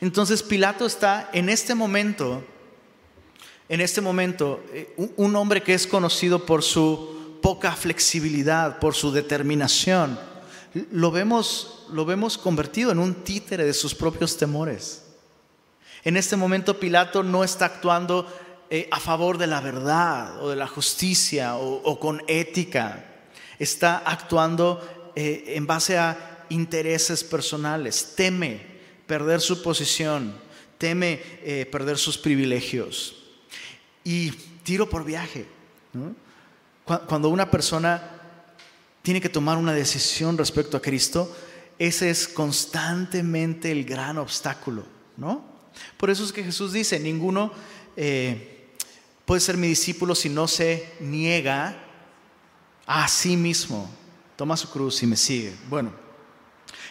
[0.00, 2.44] Entonces Pilato está en este momento,
[3.68, 9.12] en este momento, eh, un hombre que es conocido por su poca flexibilidad, por su
[9.12, 10.18] determinación,
[10.90, 15.04] lo vemos, lo vemos convertido en un títere de sus propios temores.
[16.04, 18.26] En este momento Pilato no está actuando
[18.70, 23.11] eh, a favor de la verdad o de la justicia o, con ética.
[23.62, 28.14] Está actuando eh, en base a intereses personales.
[28.16, 28.60] Teme
[29.06, 30.34] perder su posición,
[30.78, 33.22] teme eh, perder sus privilegios.
[34.02, 34.32] Y
[34.64, 35.46] tiro por viaje.
[37.06, 38.02] Cuando una persona
[39.02, 41.32] tiene que tomar una decisión respecto a Cristo,
[41.78, 44.84] ese es constantemente el gran obstáculo,
[45.16, 45.44] ¿no?
[45.96, 47.52] Por eso es que Jesús dice, ninguno,
[47.96, 48.72] eh,
[49.24, 51.91] puede ser mi discípulo si no se niega
[52.94, 53.88] a sí mismo,
[54.36, 55.54] toma su cruz y me sigue.
[55.70, 55.92] Bueno,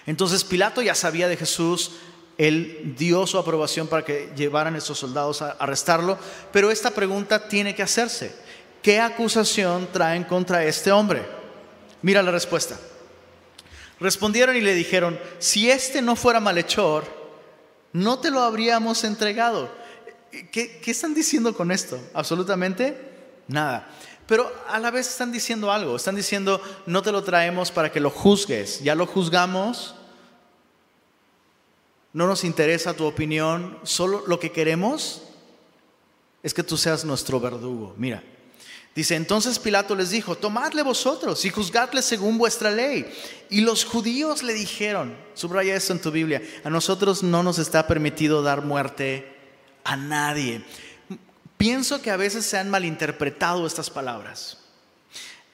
[0.08, 1.92] entonces Pilato ya sabía de Jesús,
[2.40, 6.18] él dio su aprobación para que llevaran estos soldados a arrestarlo,
[6.52, 8.34] pero esta pregunta tiene que hacerse.
[8.82, 11.24] ¿Qué acusación traen contra este hombre?
[12.02, 12.80] Mira la respuesta.
[14.00, 17.06] Respondieron y le dijeron, si este no fuera malhechor,
[17.94, 19.72] no te lo habríamos entregado.
[20.32, 22.00] ¿Qué, ¿Qué, están diciendo con esto?
[22.16, 22.98] Absolutamente
[23.48, 23.88] nada.
[24.32, 25.98] Pero a la vez están diciendo algo.
[25.98, 28.80] Están diciendo, no te lo traemos para que lo juzgues.
[28.82, 29.94] Ya lo juzgamos.
[32.14, 33.78] No nos interesa tu opinión.
[33.84, 35.22] Solo lo que queremos
[36.44, 37.94] es que tú seas nuestro verdugo.
[37.98, 38.24] Mira,
[38.96, 43.12] Dice, entonces Pilato les dijo, tomadle vosotros y juzgadle según vuestra ley.
[43.50, 47.86] Y los judíos le dijeron, subraya esto en tu Biblia, a nosotros no nos está
[47.86, 49.34] permitido dar muerte
[49.84, 50.64] a nadie.
[51.62, 54.58] Pienso que a veces se han malinterpretado estas palabras.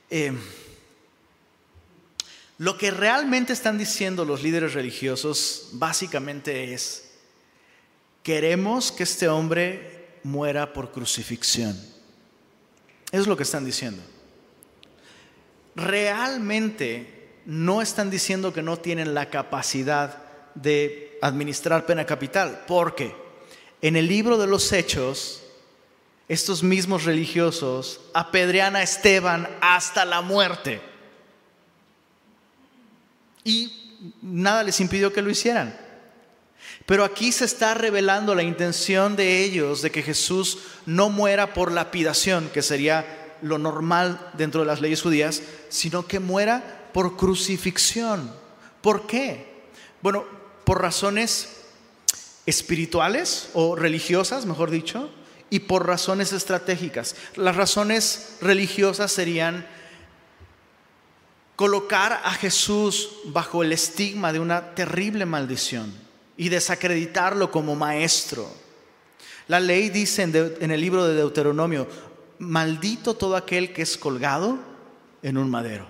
[0.10, 0.32] Eh,
[2.60, 7.10] lo que realmente están diciendo los líderes religiosos básicamente es,
[8.24, 11.78] queremos que este hombre muera por crucifixión.
[13.12, 14.02] Es lo que están diciendo.
[15.76, 20.24] Realmente no están diciendo que no tienen la capacidad
[20.56, 23.14] de administrar pena capital, porque
[23.82, 25.44] en el libro de los hechos,
[26.28, 30.82] estos mismos religiosos apedrean a Esteban hasta la muerte.
[33.44, 35.78] Y nada les impidió que lo hicieran.
[36.86, 41.72] Pero aquí se está revelando la intención de ellos de que Jesús no muera por
[41.72, 48.34] lapidación, que sería lo normal dentro de las leyes judías, sino que muera por crucifixión.
[48.82, 49.64] ¿Por qué?
[50.02, 50.26] Bueno,
[50.64, 51.50] por razones
[52.46, 55.10] espirituales o religiosas, mejor dicho,
[55.50, 57.16] y por razones estratégicas.
[57.36, 59.66] Las razones religiosas serían
[61.56, 65.92] colocar a Jesús bajo el estigma de una terrible maldición
[66.38, 68.48] y desacreditarlo como maestro.
[69.48, 71.88] La ley dice en, el libro de Deuteronomio,
[72.38, 74.60] maldito todo aquel que es colgado
[75.24, 75.88] en un madero.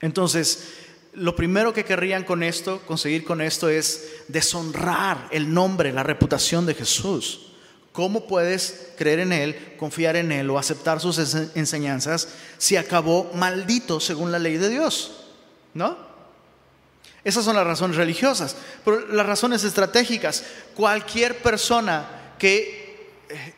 [0.00, 0.72] Entonces,
[1.12, 6.64] lo primero que querrían con esto, conseguir con esto, es deshonrar el nombre, la reputación
[6.64, 7.49] de Jesús.
[7.92, 11.18] ¿Cómo puedes creer en Él, confiar en Él o aceptar sus
[11.54, 15.24] enseñanzas si acabó maldito según la ley de Dios?
[15.74, 15.96] ¿No?
[17.24, 18.56] Esas son las razones religiosas.
[18.84, 23.54] Pero las razones estratégicas, cualquier persona que eh,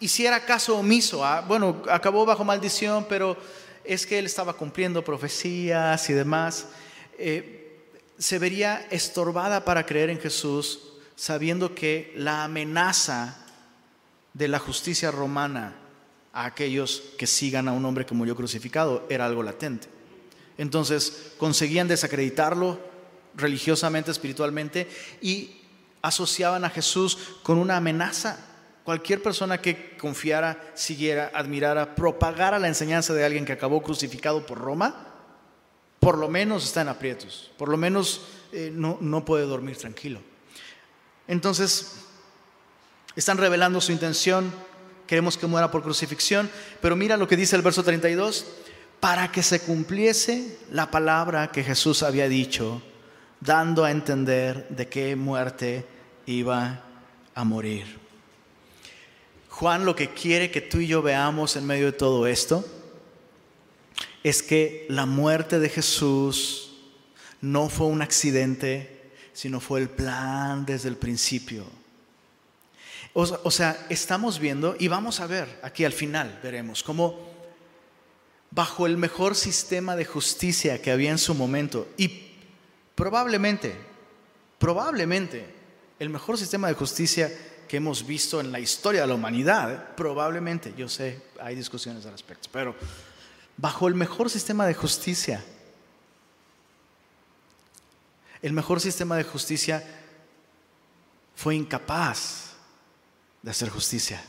[0.00, 3.36] hiciera caso omiso, bueno, acabó bajo maldición, pero
[3.84, 6.66] es que él estaba cumpliendo profecías y demás,
[7.18, 7.82] eh,
[8.18, 10.80] se vería estorbada para creer en Jesús
[11.16, 13.43] sabiendo que la amenaza
[14.34, 15.76] de la justicia romana
[16.32, 19.88] a aquellos que sigan a un hombre que murió crucificado era algo latente.
[20.58, 22.78] Entonces conseguían desacreditarlo,
[23.36, 24.88] religiosamente, espiritualmente,
[25.20, 25.60] y
[26.02, 28.38] asociaban a Jesús con una amenaza.
[28.84, 34.58] Cualquier persona que confiara, siguiera, admirara, propagara la enseñanza de alguien que acabó crucificado por
[34.58, 35.08] Roma,
[36.00, 40.20] por lo menos está en aprietos, por lo menos eh, no, no puede dormir tranquilo.
[41.26, 42.03] Entonces,
[43.16, 44.52] están revelando su intención,
[45.06, 46.50] queremos que muera por crucifixión,
[46.80, 48.46] pero mira lo que dice el verso 32,
[49.00, 52.82] para que se cumpliese la palabra que Jesús había dicho
[53.44, 55.84] dando a entender de qué muerte
[56.26, 56.82] iba
[57.34, 57.98] a morir.
[59.50, 62.64] Juan lo que quiere que tú y yo veamos en medio de todo esto
[64.22, 66.72] es que la muerte de Jesús
[67.42, 71.64] no fue un accidente, sino fue el plan desde el principio.
[73.16, 77.32] O, sea, estamos viendo y vamos a ver aquí al final, veremos cómo
[78.50, 82.24] bajo el mejor sistema de justicia que había en su momento y
[82.94, 83.76] Probablemente,
[84.58, 85.52] probablemente,
[85.98, 87.30] el mejor sistema de justicia
[87.68, 92.12] que hemos visto en la historia de la humanidad, probablemente, yo sé, hay discusiones al
[92.12, 92.74] respecto, pero
[93.56, 95.44] bajo el mejor sistema de justicia,
[98.42, 99.82] el mejor sistema de justicia
[101.34, 102.43] fue incapaz
[103.44, 104.22] de hacer justicia.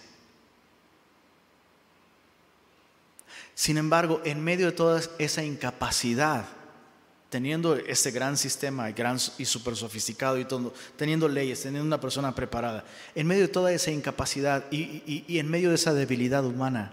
[3.54, 6.46] Sin embargo, en medio de toda esa incapacidad,
[7.30, 12.36] teniendo este gran sistema gran y súper sofisticado y todo, teniendo leyes, teniendo una persona
[12.36, 12.84] preparada,
[13.16, 16.92] en medio de toda esa incapacidad y, y en medio de esa debilidad humana,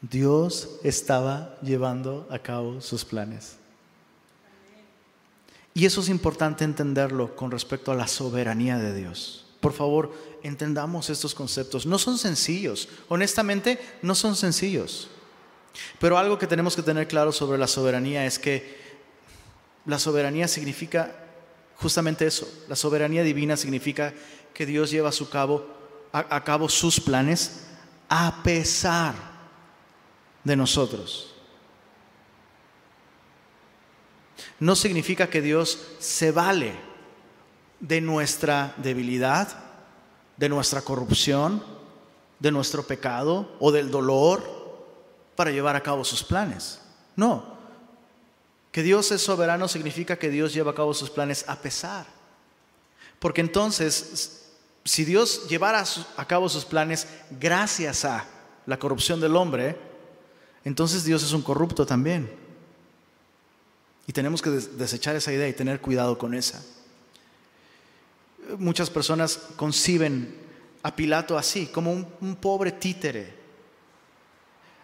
[0.00, 3.56] Dios estaba llevando a cabo sus planes.
[5.74, 9.46] Y eso es importante entenderlo con respecto a la soberanía de Dios.
[9.60, 10.12] Por favor,
[10.46, 11.86] entendamos estos conceptos.
[11.86, 15.08] No son sencillos, honestamente, no son sencillos.
[15.98, 18.86] Pero algo que tenemos que tener claro sobre la soberanía es que
[19.84, 21.14] la soberanía significa
[21.76, 22.48] justamente eso.
[22.68, 24.12] La soberanía divina significa
[24.54, 25.66] que Dios lleva a, su cabo,
[26.12, 27.66] a, cabo sus planes
[28.08, 29.14] a pesar
[30.44, 31.34] de nosotros.
[34.58, 36.72] No significa que Dios se vale
[37.80, 39.65] de nuestra debilidad,
[40.36, 41.62] de nuestra corrupción,
[42.38, 44.42] de nuestro pecado o del dolor
[45.34, 46.80] para llevar a cabo sus planes.
[47.14, 47.56] No.
[48.72, 52.06] Que Dios es soberano significa que Dios lleva a cabo sus planes a pesar.
[53.18, 54.50] Porque entonces,
[54.84, 55.82] si Dios llevara
[56.16, 57.06] a cabo sus planes
[57.40, 58.26] gracias a
[58.66, 59.78] la corrupción del hombre,
[60.64, 62.30] entonces Dios es un corrupto también.
[64.06, 66.62] Y tenemos que desechar esa idea y tener cuidado con esa.
[68.58, 70.46] Muchas personas conciben
[70.86, 73.34] a Pilato así, como un, pobre títere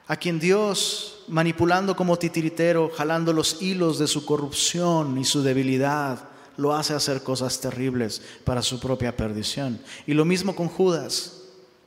[0.08, 6.28] a quien Dios, manipulando como titiritero, jalando los hilos de su corrupción y su debilidad,
[6.56, 9.80] lo hace hacer cosas terribles para su propia perdición.
[10.04, 11.38] Y lo mismo con Judas.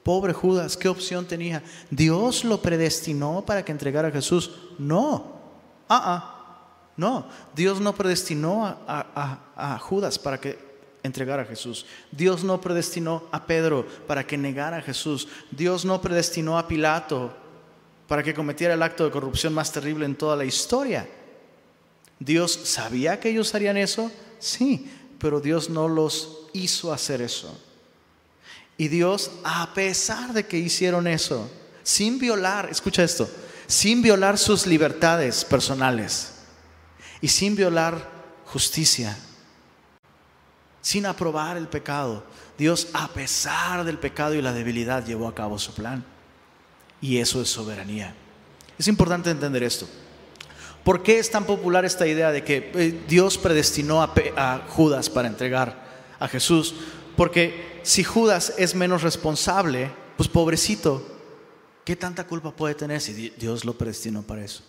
[0.01, 1.61] Pobre Judas, ¿qué opción tenía?
[1.91, 4.51] ¿Dios lo predestinó para que entregara a Jesús?
[4.79, 5.41] No.
[5.89, 6.91] Ah, ah.
[6.95, 7.27] No.
[7.53, 10.64] Dios no predestinó a, a Judas para que
[11.05, 11.85] entregara a Jesús.
[12.11, 15.27] Dios no predestinó a Pedro para que negara a Jesús.
[15.51, 17.35] Dios no predestinó a Pilato
[18.07, 21.07] para que cometiera el acto de corrupción más terrible en toda la historia.
[22.19, 24.11] ¿Dios sabía que ellos harían eso?
[24.39, 24.89] Sí,
[25.19, 27.59] pero Dios no los hizo hacer eso.
[28.77, 31.49] Y Dios, a pesar de que hicieron eso,
[31.83, 33.29] sin violar, escucha esto,
[33.67, 36.33] sin violar sus libertades personales
[37.21, 38.11] y sin violar
[38.45, 39.17] justicia,
[40.85, 42.23] sin aprobar el pecado,
[42.59, 46.05] Dios, a pesar del pecado y la debilidad, llevó a cabo su plan.
[47.01, 48.13] Y eso es soberanía.
[48.77, 49.87] Es importante entender esto.
[50.83, 55.27] ¿Por qué es tan popular esta idea de que eh, Dios predestinó a, Judas para
[55.27, 55.75] entregar
[56.19, 56.75] a Jesús?
[57.17, 61.03] Porque si Judas es menos responsable, pues pobrecito,
[61.83, 64.61] ¿qué tanta culpa puede tener si Dios lo predestinó para eso?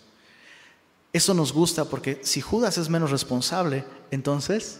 [1.13, 4.79] Eso nos gusta porque si Judas es menos responsable, entonces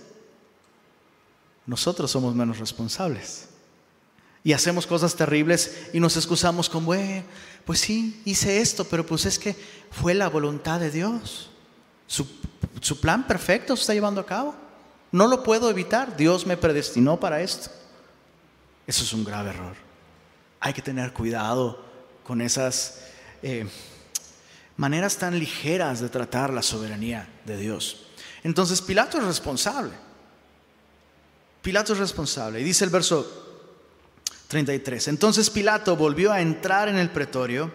[1.67, 3.49] nosotros somos menos responsables
[4.47, 7.23] y hacemos cosas terribles y nos excusamos con, bueno,
[7.65, 9.53] pues sí, hice esto, pero pues es que
[9.91, 11.49] fue la voluntad de Dios.
[12.07, 12.25] Su,
[13.01, 14.55] plan perfecto se está llevando a cabo.
[15.11, 16.15] No lo puedo evitar.
[16.15, 17.69] Dios me predestinó para esto.
[18.87, 19.75] Eso es un grave error.
[20.61, 21.83] Hay que tener cuidado
[22.23, 23.01] con esas
[23.43, 23.67] eh,
[24.77, 28.05] maneras tan ligeras de tratar la soberanía de Dios.
[28.45, 30.06] Entonces Pilato es responsable.
[31.67, 32.61] Pilato es responsable.
[32.61, 33.29] Y dice el verso
[34.47, 35.09] 33.
[35.09, 37.73] Entonces Pilato volvió a entrar en el pretorio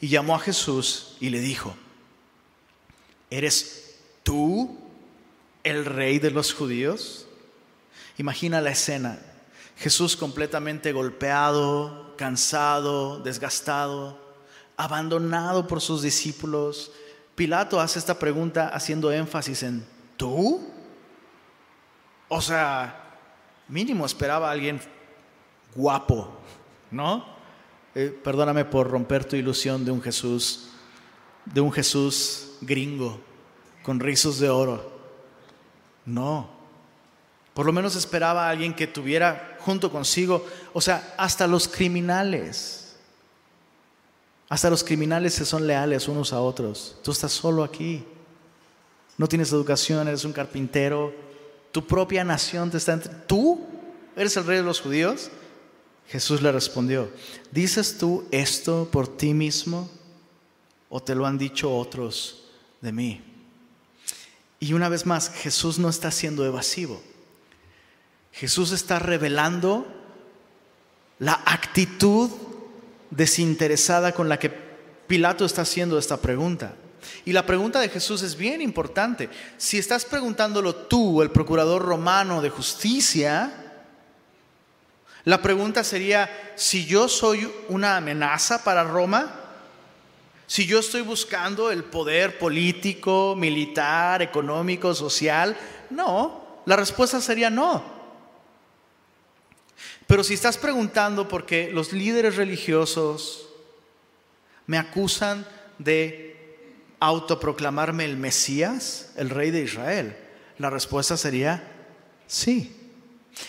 [0.00, 1.76] y llamó a Jesús y le dijo,
[3.28, 4.78] ¿eres tú
[5.64, 7.26] el rey de los judíos?
[8.16, 9.18] Imagina la escena.
[9.76, 14.18] Jesús completamente golpeado, cansado, desgastado,
[14.78, 16.90] abandonado por sus discípulos.
[17.34, 20.66] Pilato hace esta pregunta haciendo énfasis en ¿tú?
[22.28, 23.02] O sea,
[23.68, 24.80] mínimo esperaba a alguien
[25.74, 26.28] guapo,
[26.90, 27.24] ¿no?
[27.94, 30.68] Eh, perdóname por romper tu ilusión de un Jesús,
[31.44, 33.20] de un Jesús gringo,
[33.82, 34.92] con rizos de oro.
[36.04, 36.50] No.
[37.54, 42.96] Por lo menos esperaba a alguien que tuviera junto consigo, o sea, hasta los criminales.
[44.48, 46.98] Hasta los criminales se son leales unos a otros.
[47.02, 48.04] Tú estás solo aquí.
[49.18, 51.12] No tienes educación, eres un carpintero.
[51.76, 53.12] Tu propia nación te está entre...
[53.12, 53.66] ¿Tú
[54.16, 55.28] eres el rey de los judíos?
[56.08, 57.12] Jesús le respondió,
[57.50, 59.90] ¿dices tú esto por ti mismo
[60.88, 62.44] o te lo han dicho otros
[62.80, 63.22] de mí?
[64.58, 67.02] Y una vez más, Jesús no está siendo evasivo.
[68.32, 69.86] Jesús está revelando
[71.18, 72.30] la actitud
[73.10, 74.48] desinteresada con la que
[75.06, 76.74] Pilato está haciendo esta pregunta.
[77.24, 79.28] Y la pregunta de Jesús es bien importante.
[79.56, 83.66] Si estás preguntándolo tú, el procurador romano de justicia,
[85.24, 89.40] la pregunta sería, si yo soy una amenaza para Roma,
[90.46, 95.56] si yo estoy buscando el poder político, militar, económico, social,
[95.90, 97.96] no, la respuesta sería no.
[100.06, 103.48] Pero si estás preguntando porque los líderes religiosos
[104.66, 105.46] me acusan
[105.78, 106.25] de
[107.00, 110.16] autoproclamarme el Mesías, el rey de Israel,
[110.58, 111.62] la respuesta sería
[112.26, 112.74] sí.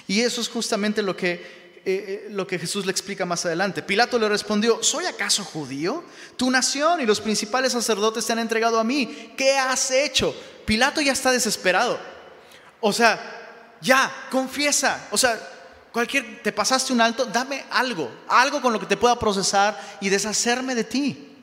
[0.07, 1.57] Y eso es justamente lo que
[1.89, 3.81] eh, eh, lo que Jesús le explica más adelante.
[3.81, 6.03] Pilato le respondió, ¿soy acaso judío?
[6.35, 9.31] Tu nación y los principales sacerdotes te han entregado a mí.
[9.37, 10.35] ¿Qué has hecho?
[10.65, 11.97] Pilato ya está desesperado.
[12.81, 15.07] O sea, ya, confiesa.
[15.11, 15.39] O sea,
[15.93, 20.09] cualquier, te pasaste un alto, dame algo, algo con lo que te pueda procesar y
[20.09, 21.37] deshacerme de ti.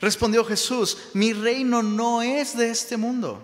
[0.00, 3.42] Respondió Jesús, mi reino no es de este mundo.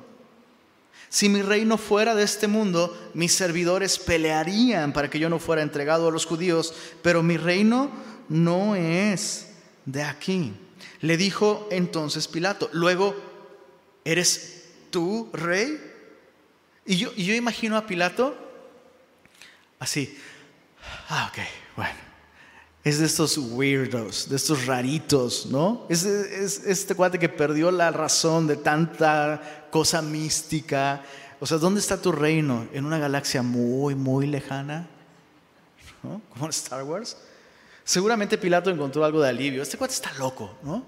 [1.08, 5.62] Si mi reino fuera de este mundo, mis servidores pelearían para que yo no fuera
[5.62, 7.90] entregado a los judíos, pero mi reino
[8.28, 9.48] no es
[9.84, 10.52] de aquí.
[11.00, 13.14] Le dijo entonces Pilato, luego,
[14.04, 15.80] ¿eres tú rey?
[16.86, 18.36] Y yo, yo imagino a Pilato
[19.78, 20.18] así,
[21.08, 21.38] ah, ok,
[21.76, 21.98] bueno,
[22.84, 25.86] es de estos weirdos, de estos raritos, ¿no?
[25.88, 31.02] Es, es, este cuate que perdió la razón de tanta cosa mística.
[31.40, 32.68] O sea, ¿dónde está tu reino?
[32.74, 34.86] ¿En una galaxia muy, muy lejana?
[36.02, 36.20] ¿No?
[36.38, 37.16] En Star Wars.
[37.84, 39.62] Seguramente Pilato encontró algo de alivio.
[39.62, 40.84] Este cuate está loco, ¿no?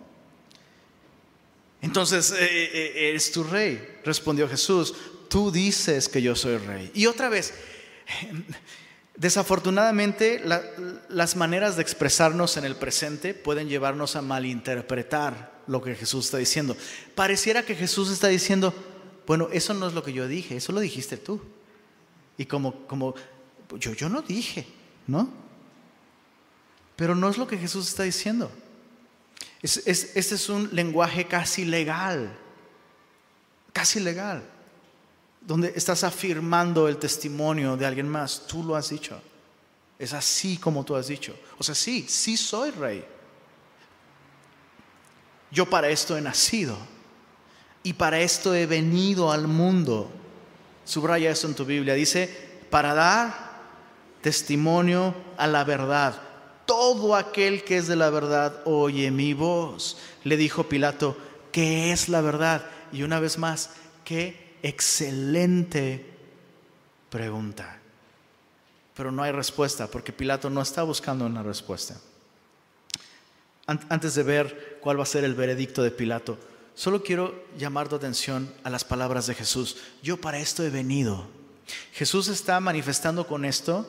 [1.80, 4.94] Entonces, eh, eh, eh, eres tu rey, respondió Jesús.
[5.28, 6.90] Tú dices que yo soy rey.
[6.94, 7.54] Y otra vez,
[9.16, 10.42] Desafortunadamente,
[11.08, 16.36] las maneras de expresarnos en el presente pueden llevarnos a malinterpretar lo que Jesús está
[16.36, 16.76] diciendo.
[17.14, 18.74] Pareciera que Jesús está diciendo,
[19.26, 21.40] bueno, eso no es lo que yo dije, eso lo dijiste tú.
[22.36, 23.14] Y como, como
[23.78, 24.66] yo, yo no dije,
[25.06, 25.30] ¿no?
[26.94, 28.52] Pero no es lo que Jesús está diciendo.
[29.62, 32.36] este es un lenguaje casi legal,
[33.72, 34.55] casi legal
[35.46, 39.20] donde estás afirmando el testimonio de alguien más, tú lo has dicho.
[39.96, 41.34] Es así como tú has dicho.
[41.56, 43.04] O sea, sí, sí soy rey.
[45.52, 46.76] Yo para esto he nacido
[47.84, 50.10] y para esto he venido al mundo.
[50.84, 51.94] Subraya esto en tu Biblia.
[51.94, 52.28] Dice,
[52.68, 53.46] para dar
[54.20, 56.20] testimonio a la verdad.
[56.66, 59.96] Todo aquel que es de la verdad oye mi voz.
[60.24, 61.16] Le dijo Pilato,
[61.52, 62.66] ¿qué es la verdad?
[62.90, 63.70] Y una vez más,
[64.04, 66.04] ¿qué excelente
[67.10, 67.78] pregunta.
[68.94, 72.00] Pero no hay respuesta porque Pilato no está buscando una respuesta.
[73.66, 76.38] Antes de ver cuál va a ser el veredicto de Pilato,
[76.74, 79.76] solo quiero llamar tu atención a las palabras de Jesús.
[80.02, 81.26] Yo para esto he venido.
[81.92, 83.86] Jesús está manifestando con esto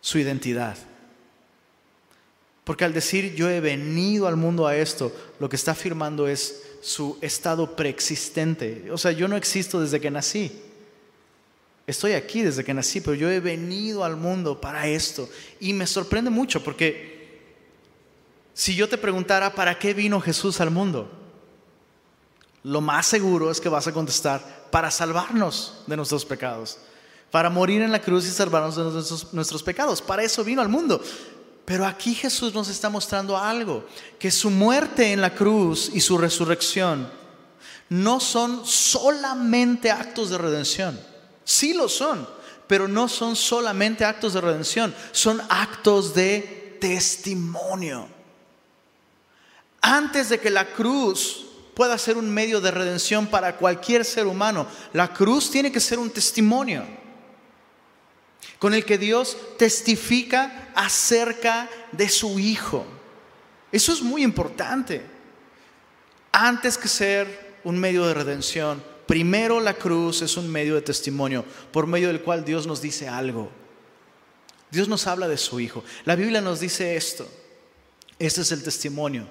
[0.00, 0.76] su identidad.
[2.64, 6.62] Porque al decir yo he venido al mundo a esto, lo que está afirmando es
[6.82, 8.90] su estado preexistente.
[8.90, 10.52] O sea, yo no existo desde que nací.
[11.86, 15.28] Estoy aquí desde que nací, pero yo he venido al mundo para esto.
[15.60, 17.40] Y me sorprende mucho porque
[18.52, 21.10] si yo te preguntara para qué vino Jesús al mundo,
[22.64, 26.78] lo más seguro es que vas a contestar para salvarnos de nuestros pecados,
[27.30, 30.02] para morir en la cruz y salvarnos de nuestros, nuestros pecados.
[30.02, 31.00] Para eso vino al mundo.
[31.64, 33.86] Pero aquí Jesús nos está mostrando algo,
[34.18, 37.08] que su muerte en la cruz y su resurrección
[37.88, 40.98] no son solamente actos de redención.
[41.44, 42.28] Sí lo son,
[42.66, 48.08] pero no son solamente actos de redención, son actos de testimonio.
[49.80, 54.66] Antes de que la cruz pueda ser un medio de redención para cualquier ser humano,
[54.92, 57.01] la cruz tiene que ser un testimonio
[58.58, 62.86] con el que Dios testifica acerca de su Hijo.
[63.70, 65.02] Eso es muy importante.
[66.30, 71.44] Antes que ser un medio de redención, primero la cruz es un medio de testimonio
[71.72, 73.50] por medio del cual Dios nos dice algo.
[74.70, 75.84] Dios nos habla de su Hijo.
[76.04, 77.28] La Biblia nos dice esto.
[78.18, 79.26] Este es el testimonio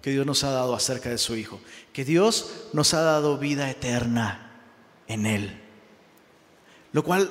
[0.00, 1.60] que Dios nos ha dado acerca de su Hijo.
[1.92, 4.62] Que Dios nos ha dado vida eterna
[5.08, 5.60] en Él.
[6.92, 7.30] Lo cual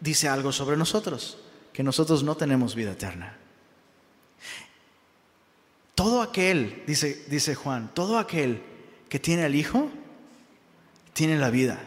[0.00, 1.38] dice algo sobre nosotros,
[1.72, 3.36] que nosotros no tenemos vida eterna.
[5.94, 8.62] Todo aquel, dice, dice Juan, todo aquel
[9.08, 9.90] que tiene al Hijo,
[11.14, 11.82] tiene la vida.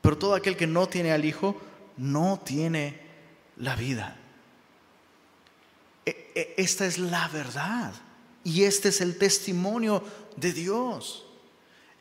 [0.00, 1.60] Pero todo aquel que no tiene al Hijo,
[1.98, 3.00] no tiene
[3.58, 4.16] la vida.
[6.06, 7.92] E, e, esta es la verdad.
[8.44, 10.02] Y este es el testimonio
[10.36, 11.27] de Dios.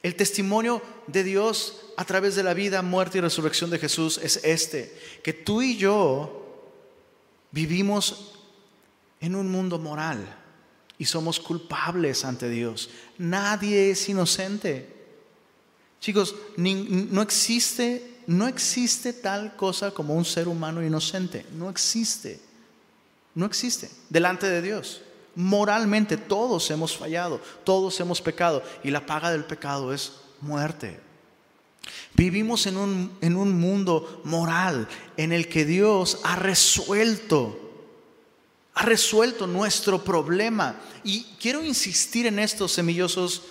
[0.03, 4.41] El testimonio de Dios a través de la vida, muerte y resurrección de Jesús es
[4.43, 6.45] este, que tú y yo
[7.51, 8.33] vivimos
[9.19, 10.37] en un mundo moral
[10.97, 12.89] y somos culpables ante Dios.
[13.17, 14.95] Nadie es inocente.
[15.99, 21.45] Chicos, no existe, no existe tal cosa como un ser humano inocente.
[21.53, 22.39] No existe.
[23.35, 25.01] No existe delante de Dios.
[25.37, 30.99] Moralmente todos hemos fallado, todos hemos pecado y la paga del pecado es muerte.
[32.15, 37.55] Vivimos en un, en un mundo moral en el que Dios ha resuelto,
[38.73, 40.81] ha resuelto nuestro problema.
[41.03, 43.43] Y quiero insistir en esto, semillosos,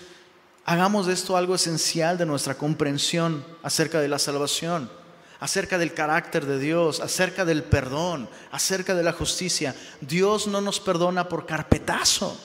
[0.65, 4.91] hagamos de esto algo esencial de nuestra comprensión acerca de la salvación,
[5.41, 9.75] acerca del carácter de Dios, acerca del perdón, acerca de la justicia.
[10.01, 12.39] Dios no nos perdona por carpetazo.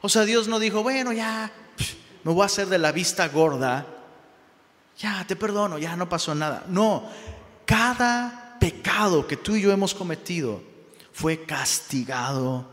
[0.00, 1.50] O sea, Dios no dijo, bueno, ya
[2.24, 3.86] me voy a hacer de la vista gorda
[4.98, 6.64] ya te perdono, ya no pasó nada.
[6.68, 7.08] No,
[7.64, 10.62] cada pecado que tú y yo hemos cometido
[11.12, 12.68] fue castigado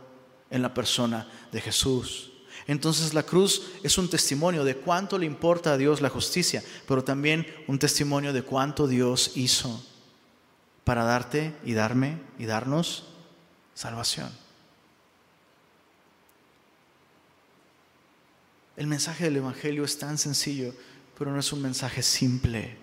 [0.50, 2.31] en la persona de Jesús.
[2.72, 7.04] Entonces la cruz es un testimonio de cuánto le importa a Dios la justicia, pero
[7.04, 9.84] también un testimonio de cuánto Dios hizo
[10.84, 13.06] para darte y darme y darnos
[13.74, 14.30] salvación.
[18.78, 20.74] El mensaje del Evangelio es tan sencillo
[21.22, 22.76] pero no es un mensaje simple.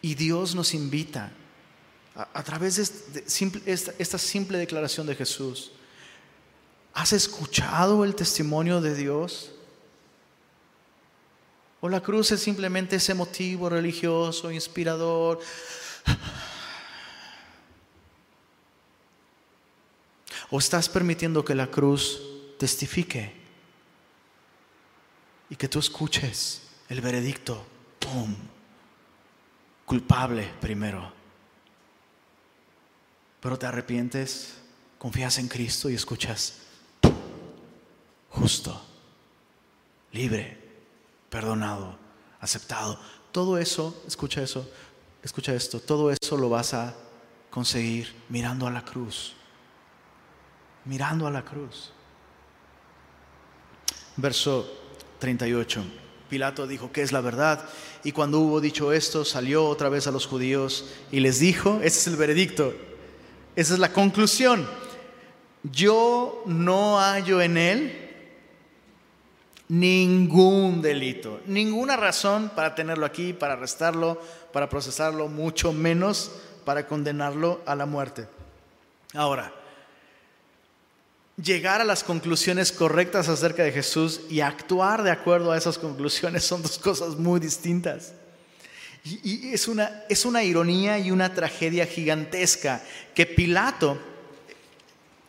[0.00, 1.30] Y Dios nos invita
[2.14, 3.24] a, través de,
[3.66, 5.72] esta, simple declaración de Jesús.
[6.94, 9.52] ¿Has escuchado el testimonio de Dios?
[11.80, 15.40] ¿O la cruz es simplemente ese motivo religioso, inspirador?
[20.50, 22.20] ¿O estás permitiendo que la cruz
[22.58, 23.40] testifique?
[25.50, 27.66] y que tú escuches el veredicto,
[27.98, 28.34] ¡pum!
[29.84, 31.12] Culpable primero.
[33.40, 34.54] Pero te arrepientes,
[34.98, 36.58] confías en Cristo y escuchas,
[38.30, 38.80] justo,
[40.12, 40.58] libre,
[41.28, 41.96] perdonado,
[42.40, 42.98] aceptado.
[43.32, 44.68] Todo eso, escucha eso,
[45.22, 46.94] escucha esto, todo eso lo vas a
[47.50, 49.34] conseguir mirando a la cruz,
[50.84, 51.92] mirando a la cruz.
[54.16, 54.68] Verso
[55.18, 55.84] 38.
[56.28, 57.68] Pilato dijo, ¿qué es la verdad?
[58.04, 61.98] Y cuando hubo dicho esto, salió otra vez a los judíos y les dijo, ese
[61.98, 62.72] es el veredicto,
[63.56, 64.68] esa es la conclusión,
[65.64, 68.09] yo no hallo en él
[69.70, 74.20] ningún delito, ninguna razón para tenerlo aquí, para arrestarlo,
[74.52, 76.32] para procesarlo, mucho menos
[76.64, 78.26] para condenarlo a la muerte.
[79.14, 79.54] Ahora,
[81.40, 86.42] llegar a las conclusiones correctas acerca de Jesús y actuar de acuerdo a esas conclusiones
[86.42, 88.12] son dos cosas muy distintas.
[89.04, 92.82] Y, es, una, es una ironía y una tragedia gigantesca
[93.14, 93.98] que Pilato,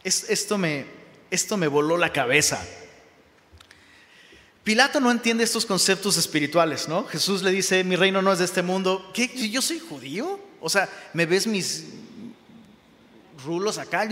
[0.04, 0.86] esto, me,
[1.30, 2.60] esto me voló la cabeza.
[4.64, 7.06] Pilato no entiende estos conceptos espirituales, ¿no?
[7.06, 9.10] Jesús le dice, mi reino no es de este mundo.
[9.14, 9.28] ¿Qué?
[9.50, 10.40] ¿Yo soy judío?
[10.60, 11.86] O sea, ¿me ves mis
[13.44, 14.08] rulos acá?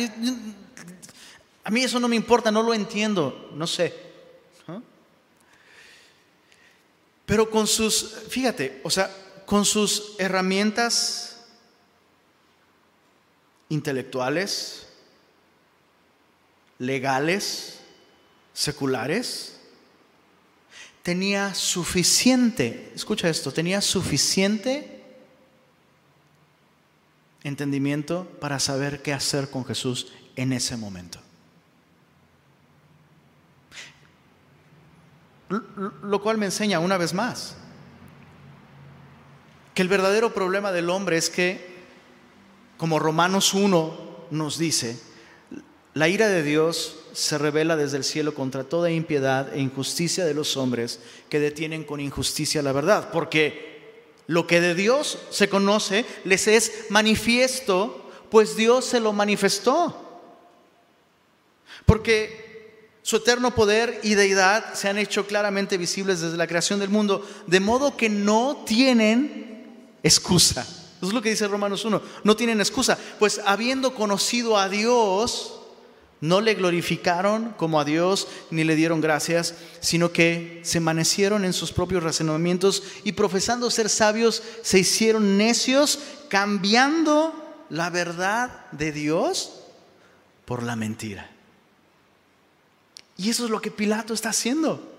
[1.64, 4.10] A mí eso no me importa, no lo entiendo, no sé.
[7.28, 11.46] Pero con sus, fíjate, o sea, con sus herramientas
[13.70, 14.88] intelectuales,
[16.80, 17.82] legales,
[18.52, 19.59] seculares,
[21.10, 25.04] tenía suficiente, escucha esto, tenía suficiente
[27.44, 31.20] entendimiento para saber qué hacer con Jesús en ese momento.
[36.04, 37.56] Lo cual me enseña una vez más
[39.74, 41.88] que el verdadero problema del hombre es que,
[42.78, 45.02] como Romanos 1 nos dice,
[45.96, 50.34] la ira de Dios se revela desde el cielo contra toda impiedad e injusticia de
[50.34, 51.00] los hombres
[51.30, 53.70] que detienen con injusticia la verdad, porque
[54.28, 60.22] lo que de Dios se conoce les es manifiesto, pues Dios se lo manifestó.
[61.86, 66.90] Porque su eterno poder y deidad se han hecho claramente visibles desde la creación del
[66.90, 70.62] mundo, de modo que no tienen excusa.
[70.62, 72.02] Eso es lo que dice Romanos 1.
[72.24, 75.59] No tienen excusa, pues habiendo conocido a Dios,
[76.22, 81.54] no le glorificaron como a Dios ni le dieron gracias, sino que se manecieron en
[81.54, 87.34] sus propios razonamientos y profesando ser sabios, se hicieron necios, cambiando
[87.70, 89.62] la verdad de Dios
[90.46, 91.30] por la mentira.
[93.16, 94.98] Y eso es lo que Pilato está haciendo.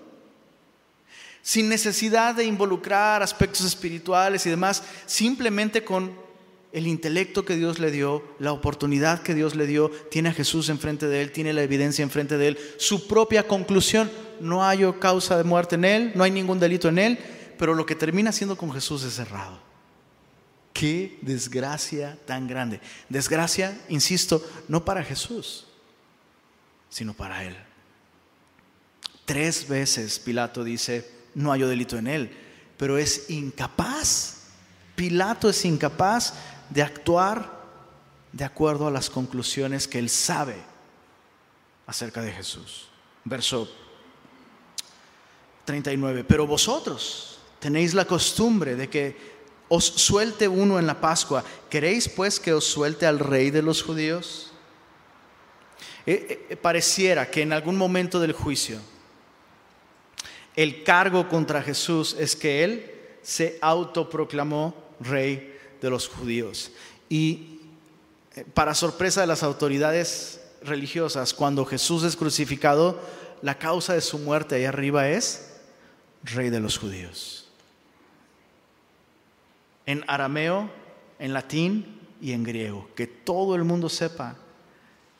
[1.43, 6.15] Sin necesidad de involucrar aspectos espirituales y demás, simplemente con
[6.73, 10.69] el intelecto que Dios le dio, la oportunidad que Dios le dio, tiene a Jesús
[10.69, 14.09] enfrente de él, tiene la evidencia enfrente de él, su propia conclusión,
[14.39, 17.19] no hay causa de muerte en él, no hay ningún delito en él,
[17.57, 19.59] pero lo que termina haciendo con Jesús es cerrado.
[20.73, 22.79] Qué desgracia tan grande.
[23.09, 25.67] Desgracia, insisto, no para Jesús,
[26.89, 27.55] sino para él
[29.31, 32.37] Tres veces Pilato dice, no hay delito en él,
[32.75, 34.39] pero es incapaz.
[34.93, 36.33] Pilato es incapaz
[36.71, 37.61] de actuar
[38.31, 40.55] de acuerdo a las conclusiones que él sabe
[41.85, 42.87] acerca de Jesús.
[43.25, 43.69] Verso
[45.65, 49.31] 39, pero vosotros tenéis la costumbre de que
[49.67, 51.43] os suelte uno en la Pascua.
[51.69, 54.51] ¿Queréis pues que os suelte al rey de los judíos?
[56.05, 58.79] Eh, eh, pareciera que en algún momento del juicio
[60.55, 62.91] el cargo contra Jesús es que él
[63.21, 65.50] se autoproclamó rey
[65.81, 66.71] de los judíos.
[67.09, 67.59] Y
[68.35, 72.99] eh, para sorpresa de las autoridades religiosas, cuando Jesús es crucificado,
[73.41, 75.51] la causa de su muerte ahí arriba es
[76.23, 77.47] rey de los judíos.
[79.85, 80.69] En arameo,
[81.19, 82.87] en latín y en griego.
[82.95, 84.35] Que todo el mundo sepa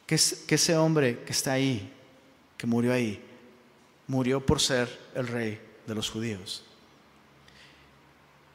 [0.05, 1.91] que, ese hombre que está ahí,
[2.57, 3.21] que murió ahí,
[4.07, 6.63] murió por ser el rey de los judíos.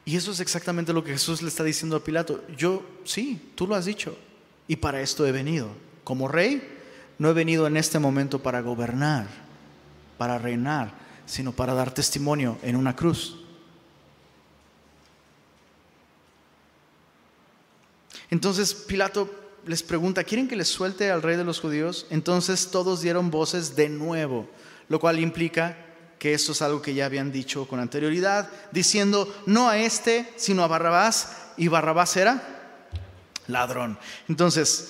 [0.07, 2.41] Y eso es exactamente lo que Jesús le está diciendo a Pilato.
[2.55, 4.17] Yo, sí, tú lo has dicho.
[4.65, 5.67] Y para esto he venido.
[6.05, 6.65] Como rey,
[7.19, 9.27] no he venido en este momento para gobernar,
[10.17, 10.93] para reinar,
[11.25, 13.35] sino para dar testimonio en una cruz.
[18.29, 19.29] Entonces Pilato
[19.65, 22.07] les pregunta, ¿quieren que les suelte al rey de los judíos?
[22.11, 24.49] Entonces todos dieron voces de nuevo,
[24.87, 25.75] lo cual implica
[26.19, 30.63] que esto es algo que ya habían dicho con anterioridad, diciendo no a este, sino
[30.63, 32.41] a Barrabás, y Barrabás era
[33.47, 33.97] ladrón.
[34.27, 34.89] Entonces,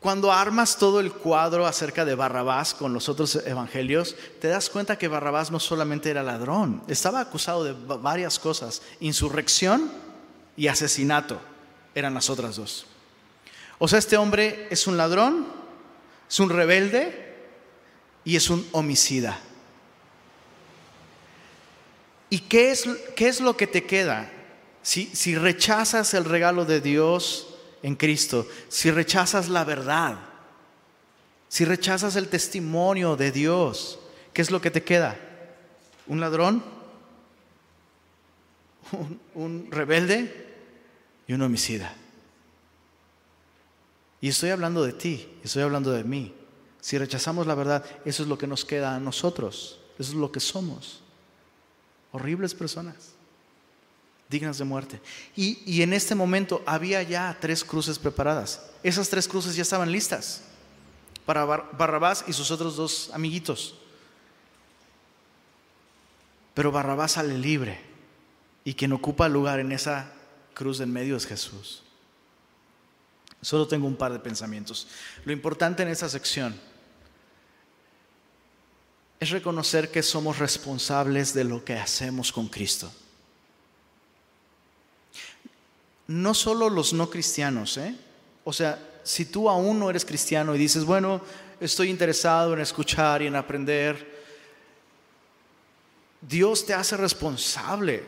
[0.00, 4.96] cuando armas todo el cuadro acerca de Barrabás con los otros evangelios, te das cuenta
[4.96, 8.80] que Barrabás no solamente era ladrón, estaba acusado de varias cosas.
[9.00, 9.90] Insurrección
[10.56, 11.40] y asesinato
[11.94, 12.86] eran las otras dos.
[13.78, 15.46] O sea, este hombre es un ladrón,
[16.28, 17.29] es un rebelde
[18.30, 19.40] y es un homicida.
[22.28, 24.30] ¿Y qué es, qué es lo que te queda?
[24.82, 27.48] Si, si rechazas el regalo de Dios,
[27.82, 30.16] en Cristo, si rechazas la verdad,
[31.48, 33.98] si rechazas el testimonio de Dios,
[34.32, 35.18] ¿qué es lo que te queda?
[36.06, 36.62] ¿Un ladrón?
[39.34, 40.54] ¿Un, rebelde?
[41.26, 41.92] Y un homicida.
[44.20, 46.32] Y estoy hablando de ti, estoy hablando de mí.
[46.80, 50.32] Si rechazamos la verdad, eso es lo que nos queda a nosotros, eso es lo
[50.32, 51.00] que somos.
[52.12, 53.14] Horribles personas
[54.30, 55.00] dignas de muerte.
[55.34, 58.70] Y, en este momento había ya tres cruces preparadas.
[58.82, 60.42] Esas tres cruces ya estaban listas
[61.26, 63.74] para Barrabás y sus otros dos amiguitos.
[66.54, 67.80] Pero Barrabás sale libre
[68.64, 70.12] y quien ocupa lugar en esa
[70.54, 71.82] cruz en medio es Jesús.
[73.42, 74.86] Solo tengo un par de pensamientos.
[75.24, 76.54] Lo importante en esta sección
[79.20, 82.90] es reconocer que somos responsables de lo que hacemos con Cristo
[86.10, 87.94] no solo los no cristianos, ¿eh?
[88.42, 91.20] O sea, si tú aún no eres cristiano y dices, bueno,
[91.60, 94.20] estoy interesado en escuchar y en aprender,
[96.20, 98.02] Dios te hace responsable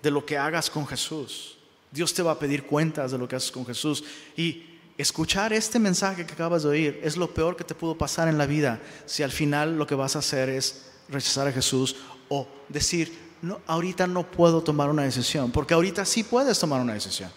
[0.00, 1.58] de lo que hagas con Jesús.
[1.90, 4.04] Dios te va a pedir cuentas de lo que haces con Jesús.
[4.36, 4.67] Y
[4.98, 8.36] escuchar este mensaje que acabas de oír es lo peor que te pudo pasar en
[8.36, 11.96] la vida si al final lo que vas a hacer es rechazar a Jesús
[12.28, 16.94] o decir, no, ahorita no puedo tomar una decisión, porque ahorita sí puedes tomar una
[16.94, 17.30] decisión.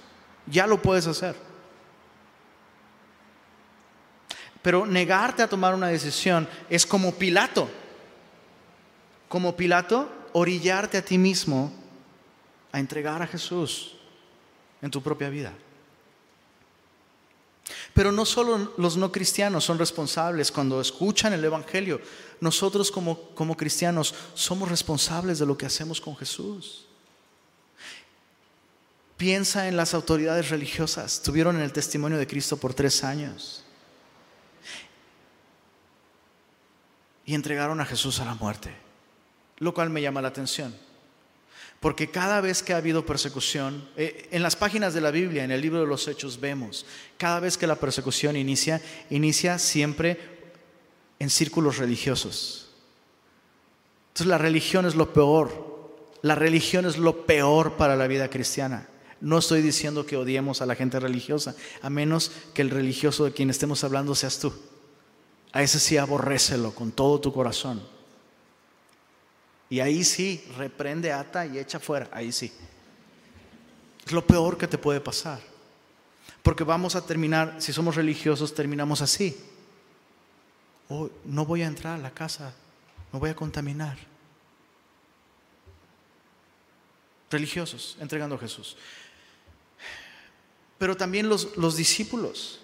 [0.48, 1.36] Ya lo puedes hacer.
[4.62, 7.70] Pero negarte a tomar una decisión es como Pilato.
[9.30, 11.72] Como Pilato, orillarte a ti mismo
[12.72, 13.96] a entregar a Jesús
[14.82, 15.54] en tu propia vida.
[17.94, 22.00] Pero no solo los no cristianos son responsables cuando escuchan el Evangelio.
[22.40, 26.86] Nosotros como, como cristianos somos responsables de lo que hacemos con Jesús.
[29.18, 31.16] Piensa en las autoridades religiosas.
[31.16, 33.64] Estuvieron en el testimonio de Cristo por tres años.
[37.26, 38.74] Y entregaron a Jesús a la muerte.
[39.60, 40.76] Lo cual me llama la atención.
[41.82, 45.50] Porque cada vez que ha habido persecución, eh, en las páginas de la Biblia, en
[45.50, 46.86] el libro de los Hechos, vemos,
[47.18, 48.80] cada vez que la persecución inicia,
[49.10, 50.20] inicia siempre
[51.18, 52.70] en círculos religiosos.
[54.10, 55.98] Entonces la religión es lo peor.
[56.22, 58.88] La religión es lo peor para la vida cristiana.
[59.20, 63.32] No estoy diciendo que odiemos a la gente religiosa, a menos que el religioso de
[63.32, 64.54] quien estemos hablando seas tú.
[65.52, 67.82] A ese sí aborrécelo con todo tu corazón.
[69.72, 72.08] Y ahí sí, reprende, ata y echa fuera.
[72.12, 72.52] Ahí sí.
[74.06, 75.40] Es lo peor que te puede pasar.
[76.44, 79.36] Porque vamos a terminar, si somos religiosos, terminamos así.
[80.90, 82.54] Oh, no voy a entrar a la casa
[83.12, 83.98] me voy a contaminar.
[87.30, 88.78] Religiosos, entregando a Jesús.
[90.78, 92.62] Pero también los, los discípulos.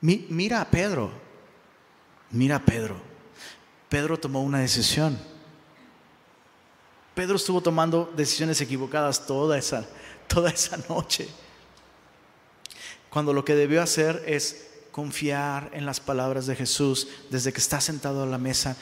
[0.00, 1.10] mira a Pedro,
[2.30, 3.00] mira a Pedro.
[3.88, 5.18] Pedro tomó una decisión.
[7.18, 9.84] Pedro estuvo tomando decisiones equivocadas toda esa,
[10.28, 11.26] toda esa noche.
[13.10, 17.80] Cuando lo que debió hacer es confiar en las palabras de Jesús desde que está
[17.80, 18.76] sentado a la mesa.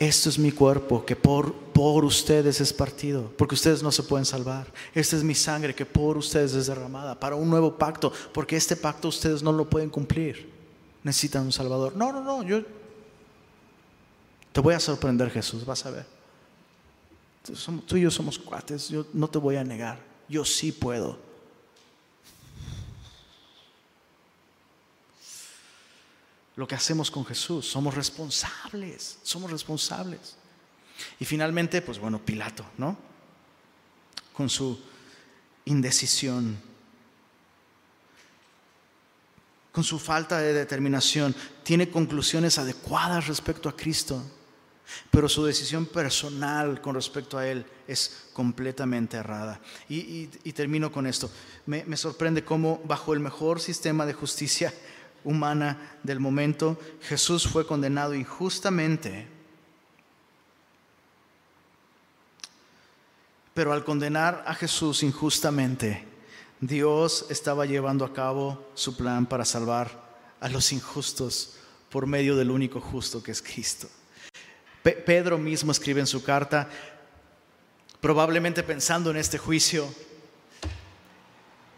[0.00, 4.26] Esto es mi cuerpo que por, por ustedes es partido, porque ustedes no se pueden
[4.26, 4.66] salvar.
[4.92, 8.74] Esta es mi sangre que por ustedes es derramada para un nuevo pacto, porque este
[8.74, 10.50] pacto ustedes no lo pueden cumplir.
[11.04, 11.94] Necesitan un Salvador.
[11.94, 12.64] No, no, no, yo
[14.50, 16.17] te voy a sorprender Jesús, vas a ver.
[17.86, 21.28] Tú y yo somos cuates, yo no te voy a negar, yo sí puedo.
[26.58, 27.70] lo que hacemos con Jesús.
[27.70, 30.34] Somos responsables, somos responsables.
[31.20, 32.98] Y finalmente, pues bueno, Pilato, ¿no?
[34.32, 34.76] Con su
[35.66, 36.58] indecisión,
[39.70, 41.32] con su falta de determinación,
[41.62, 44.20] tiene conclusiones adecuadas respecto a Cristo,
[45.10, 49.60] pero su decisión personal con respecto a Él es completamente errada.
[49.88, 51.30] Y, termino con esto.
[51.66, 54.72] Me, sorprende cómo bajo el mejor sistema de justicia
[55.24, 59.26] humana del momento, Jesús fue condenado injustamente.
[63.54, 66.06] Pero al condenar a Jesús injustamente,
[66.60, 70.08] Dios estaba llevando a cabo su plan para salvar
[70.40, 71.56] a los injustos
[71.90, 73.88] por medio del único justo que es Cristo.
[74.92, 76.68] Pedro mismo escribe en su carta,
[78.00, 79.88] probablemente pensando en este juicio,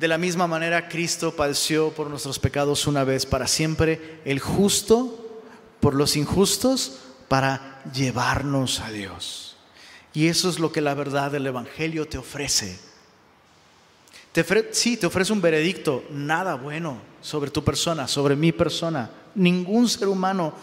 [0.00, 5.42] de la misma manera, Cristo padeció por nuestros pecados una vez para siempre, el justo
[5.78, 9.58] por los injustos, para llevarnos a Dios.
[10.14, 12.78] Y eso es lo que la verdad del Evangelio te ofrece.
[14.70, 19.10] Sí, te ofrece un veredicto, nada bueno sobre tu persona, sobre mi persona.
[19.34, 20.54] Ningún ser humano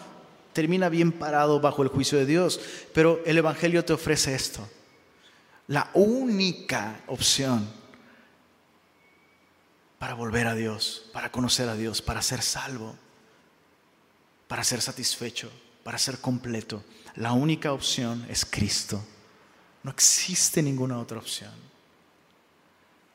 [0.57, 2.59] termina bien parado bajo el juicio de Dios,
[2.91, 4.67] pero el Evangelio te ofrece esto.
[5.67, 7.69] La única opción
[9.99, 12.95] para volver a Dios, para conocer a Dios, para ser salvo,
[14.47, 15.51] para ser satisfecho,
[15.83, 16.83] para ser completo.
[17.13, 19.05] La única opción es Cristo.
[19.83, 21.53] No existe ninguna otra opción.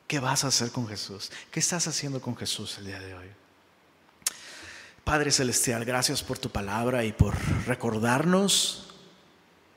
[0.06, 1.32] ¿Qué vas a hacer con Jesús?
[1.50, 3.41] ¿Qué estás haciendo con Jesús el día de hoy?
[5.04, 7.34] Padre Celestial, gracias por tu palabra y por
[7.66, 8.94] recordarnos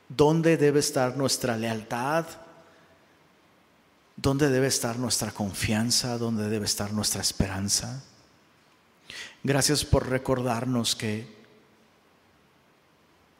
[0.07, 2.25] dónde debe estar nuestra lealtad,
[4.17, 6.17] ¿Dónde debe estar nuestra confianza?
[6.17, 8.03] ¿Dónde debe estar nuestra esperanza?
[9.43, 11.27] Gracias por recordarnos que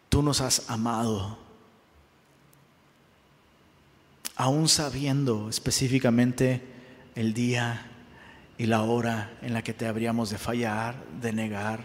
[0.09, 1.39] tú nos has amado,
[4.36, 6.61] aún sabiendo específicamente
[7.15, 7.89] el día
[8.58, 11.84] y la hora en la que te habríamos de fallar, de negar.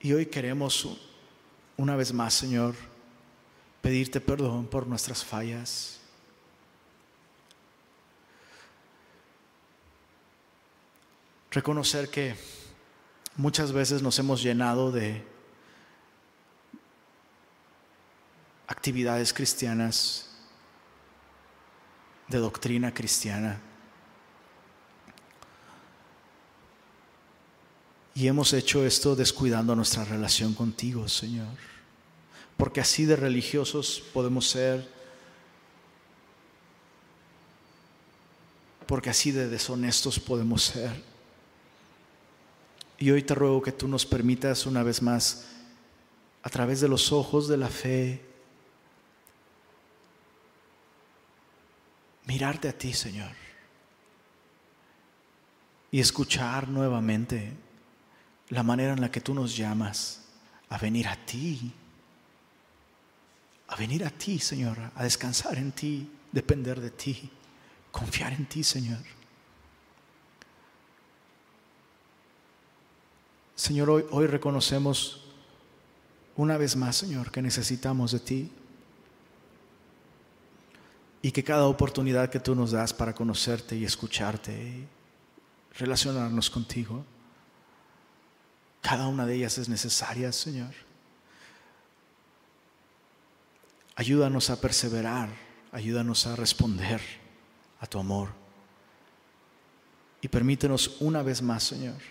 [0.00, 0.98] Y hoy queremos
[1.76, 2.74] una vez más, Señor,
[3.80, 6.00] pedirte perdón por nuestras fallas.
[11.50, 12.34] Reconocer que
[13.36, 15.24] muchas veces nos hemos llenado de
[18.66, 20.33] actividades cristianas,
[22.28, 23.60] de doctrina cristiana.
[28.14, 31.48] Y hemos hecho esto descuidando nuestra relación contigo, Señor
[32.56, 34.88] porque así de religiosos podemos ser,
[38.86, 41.02] porque así de deshonestos podemos ser.
[42.98, 45.46] Y hoy te ruego que tú nos permitas una vez más,
[46.42, 48.20] a través de los ojos de la fe,
[52.26, 53.32] mirarte a ti, Señor,
[55.90, 57.52] y escuchar nuevamente
[58.48, 60.24] la manera en la que tú nos llamas
[60.68, 61.72] a venir a ti
[63.68, 67.30] a venir a ti, Señor, a descansar en ti, depender de ti,
[67.90, 69.00] confiar en ti, Señor.
[73.54, 75.24] Señor, hoy, hoy reconocemos
[76.36, 78.52] una vez más, Señor, que necesitamos de ti
[81.24, 84.86] y que cada oportunidad que tú nos das para conocerte y escucharte y
[85.78, 87.02] relacionarnos contigo,
[88.82, 90.74] cada una de ellas es necesaria, Señor.
[93.96, 95.30] Ayúdanos a perseverar,
[95.72, 97.00] ayúdanos a responder
[97.80, 98.28] a tu amor.
[100.20, 102.02] Y permítenos una vez más, Señor,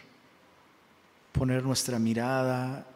[1.33, 2.87] poner nuestra mirada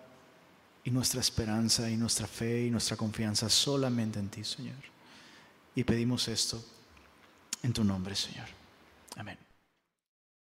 [0.83, 4.96] y nuestra esperanza y nuestra fe y nuestra confianza solamente en ti, Señor.
[5.77, 6.59] Y pedimos esto
[7.61, 8.47] en tu nombre, Señor.
[9.15, 9.37] Amén.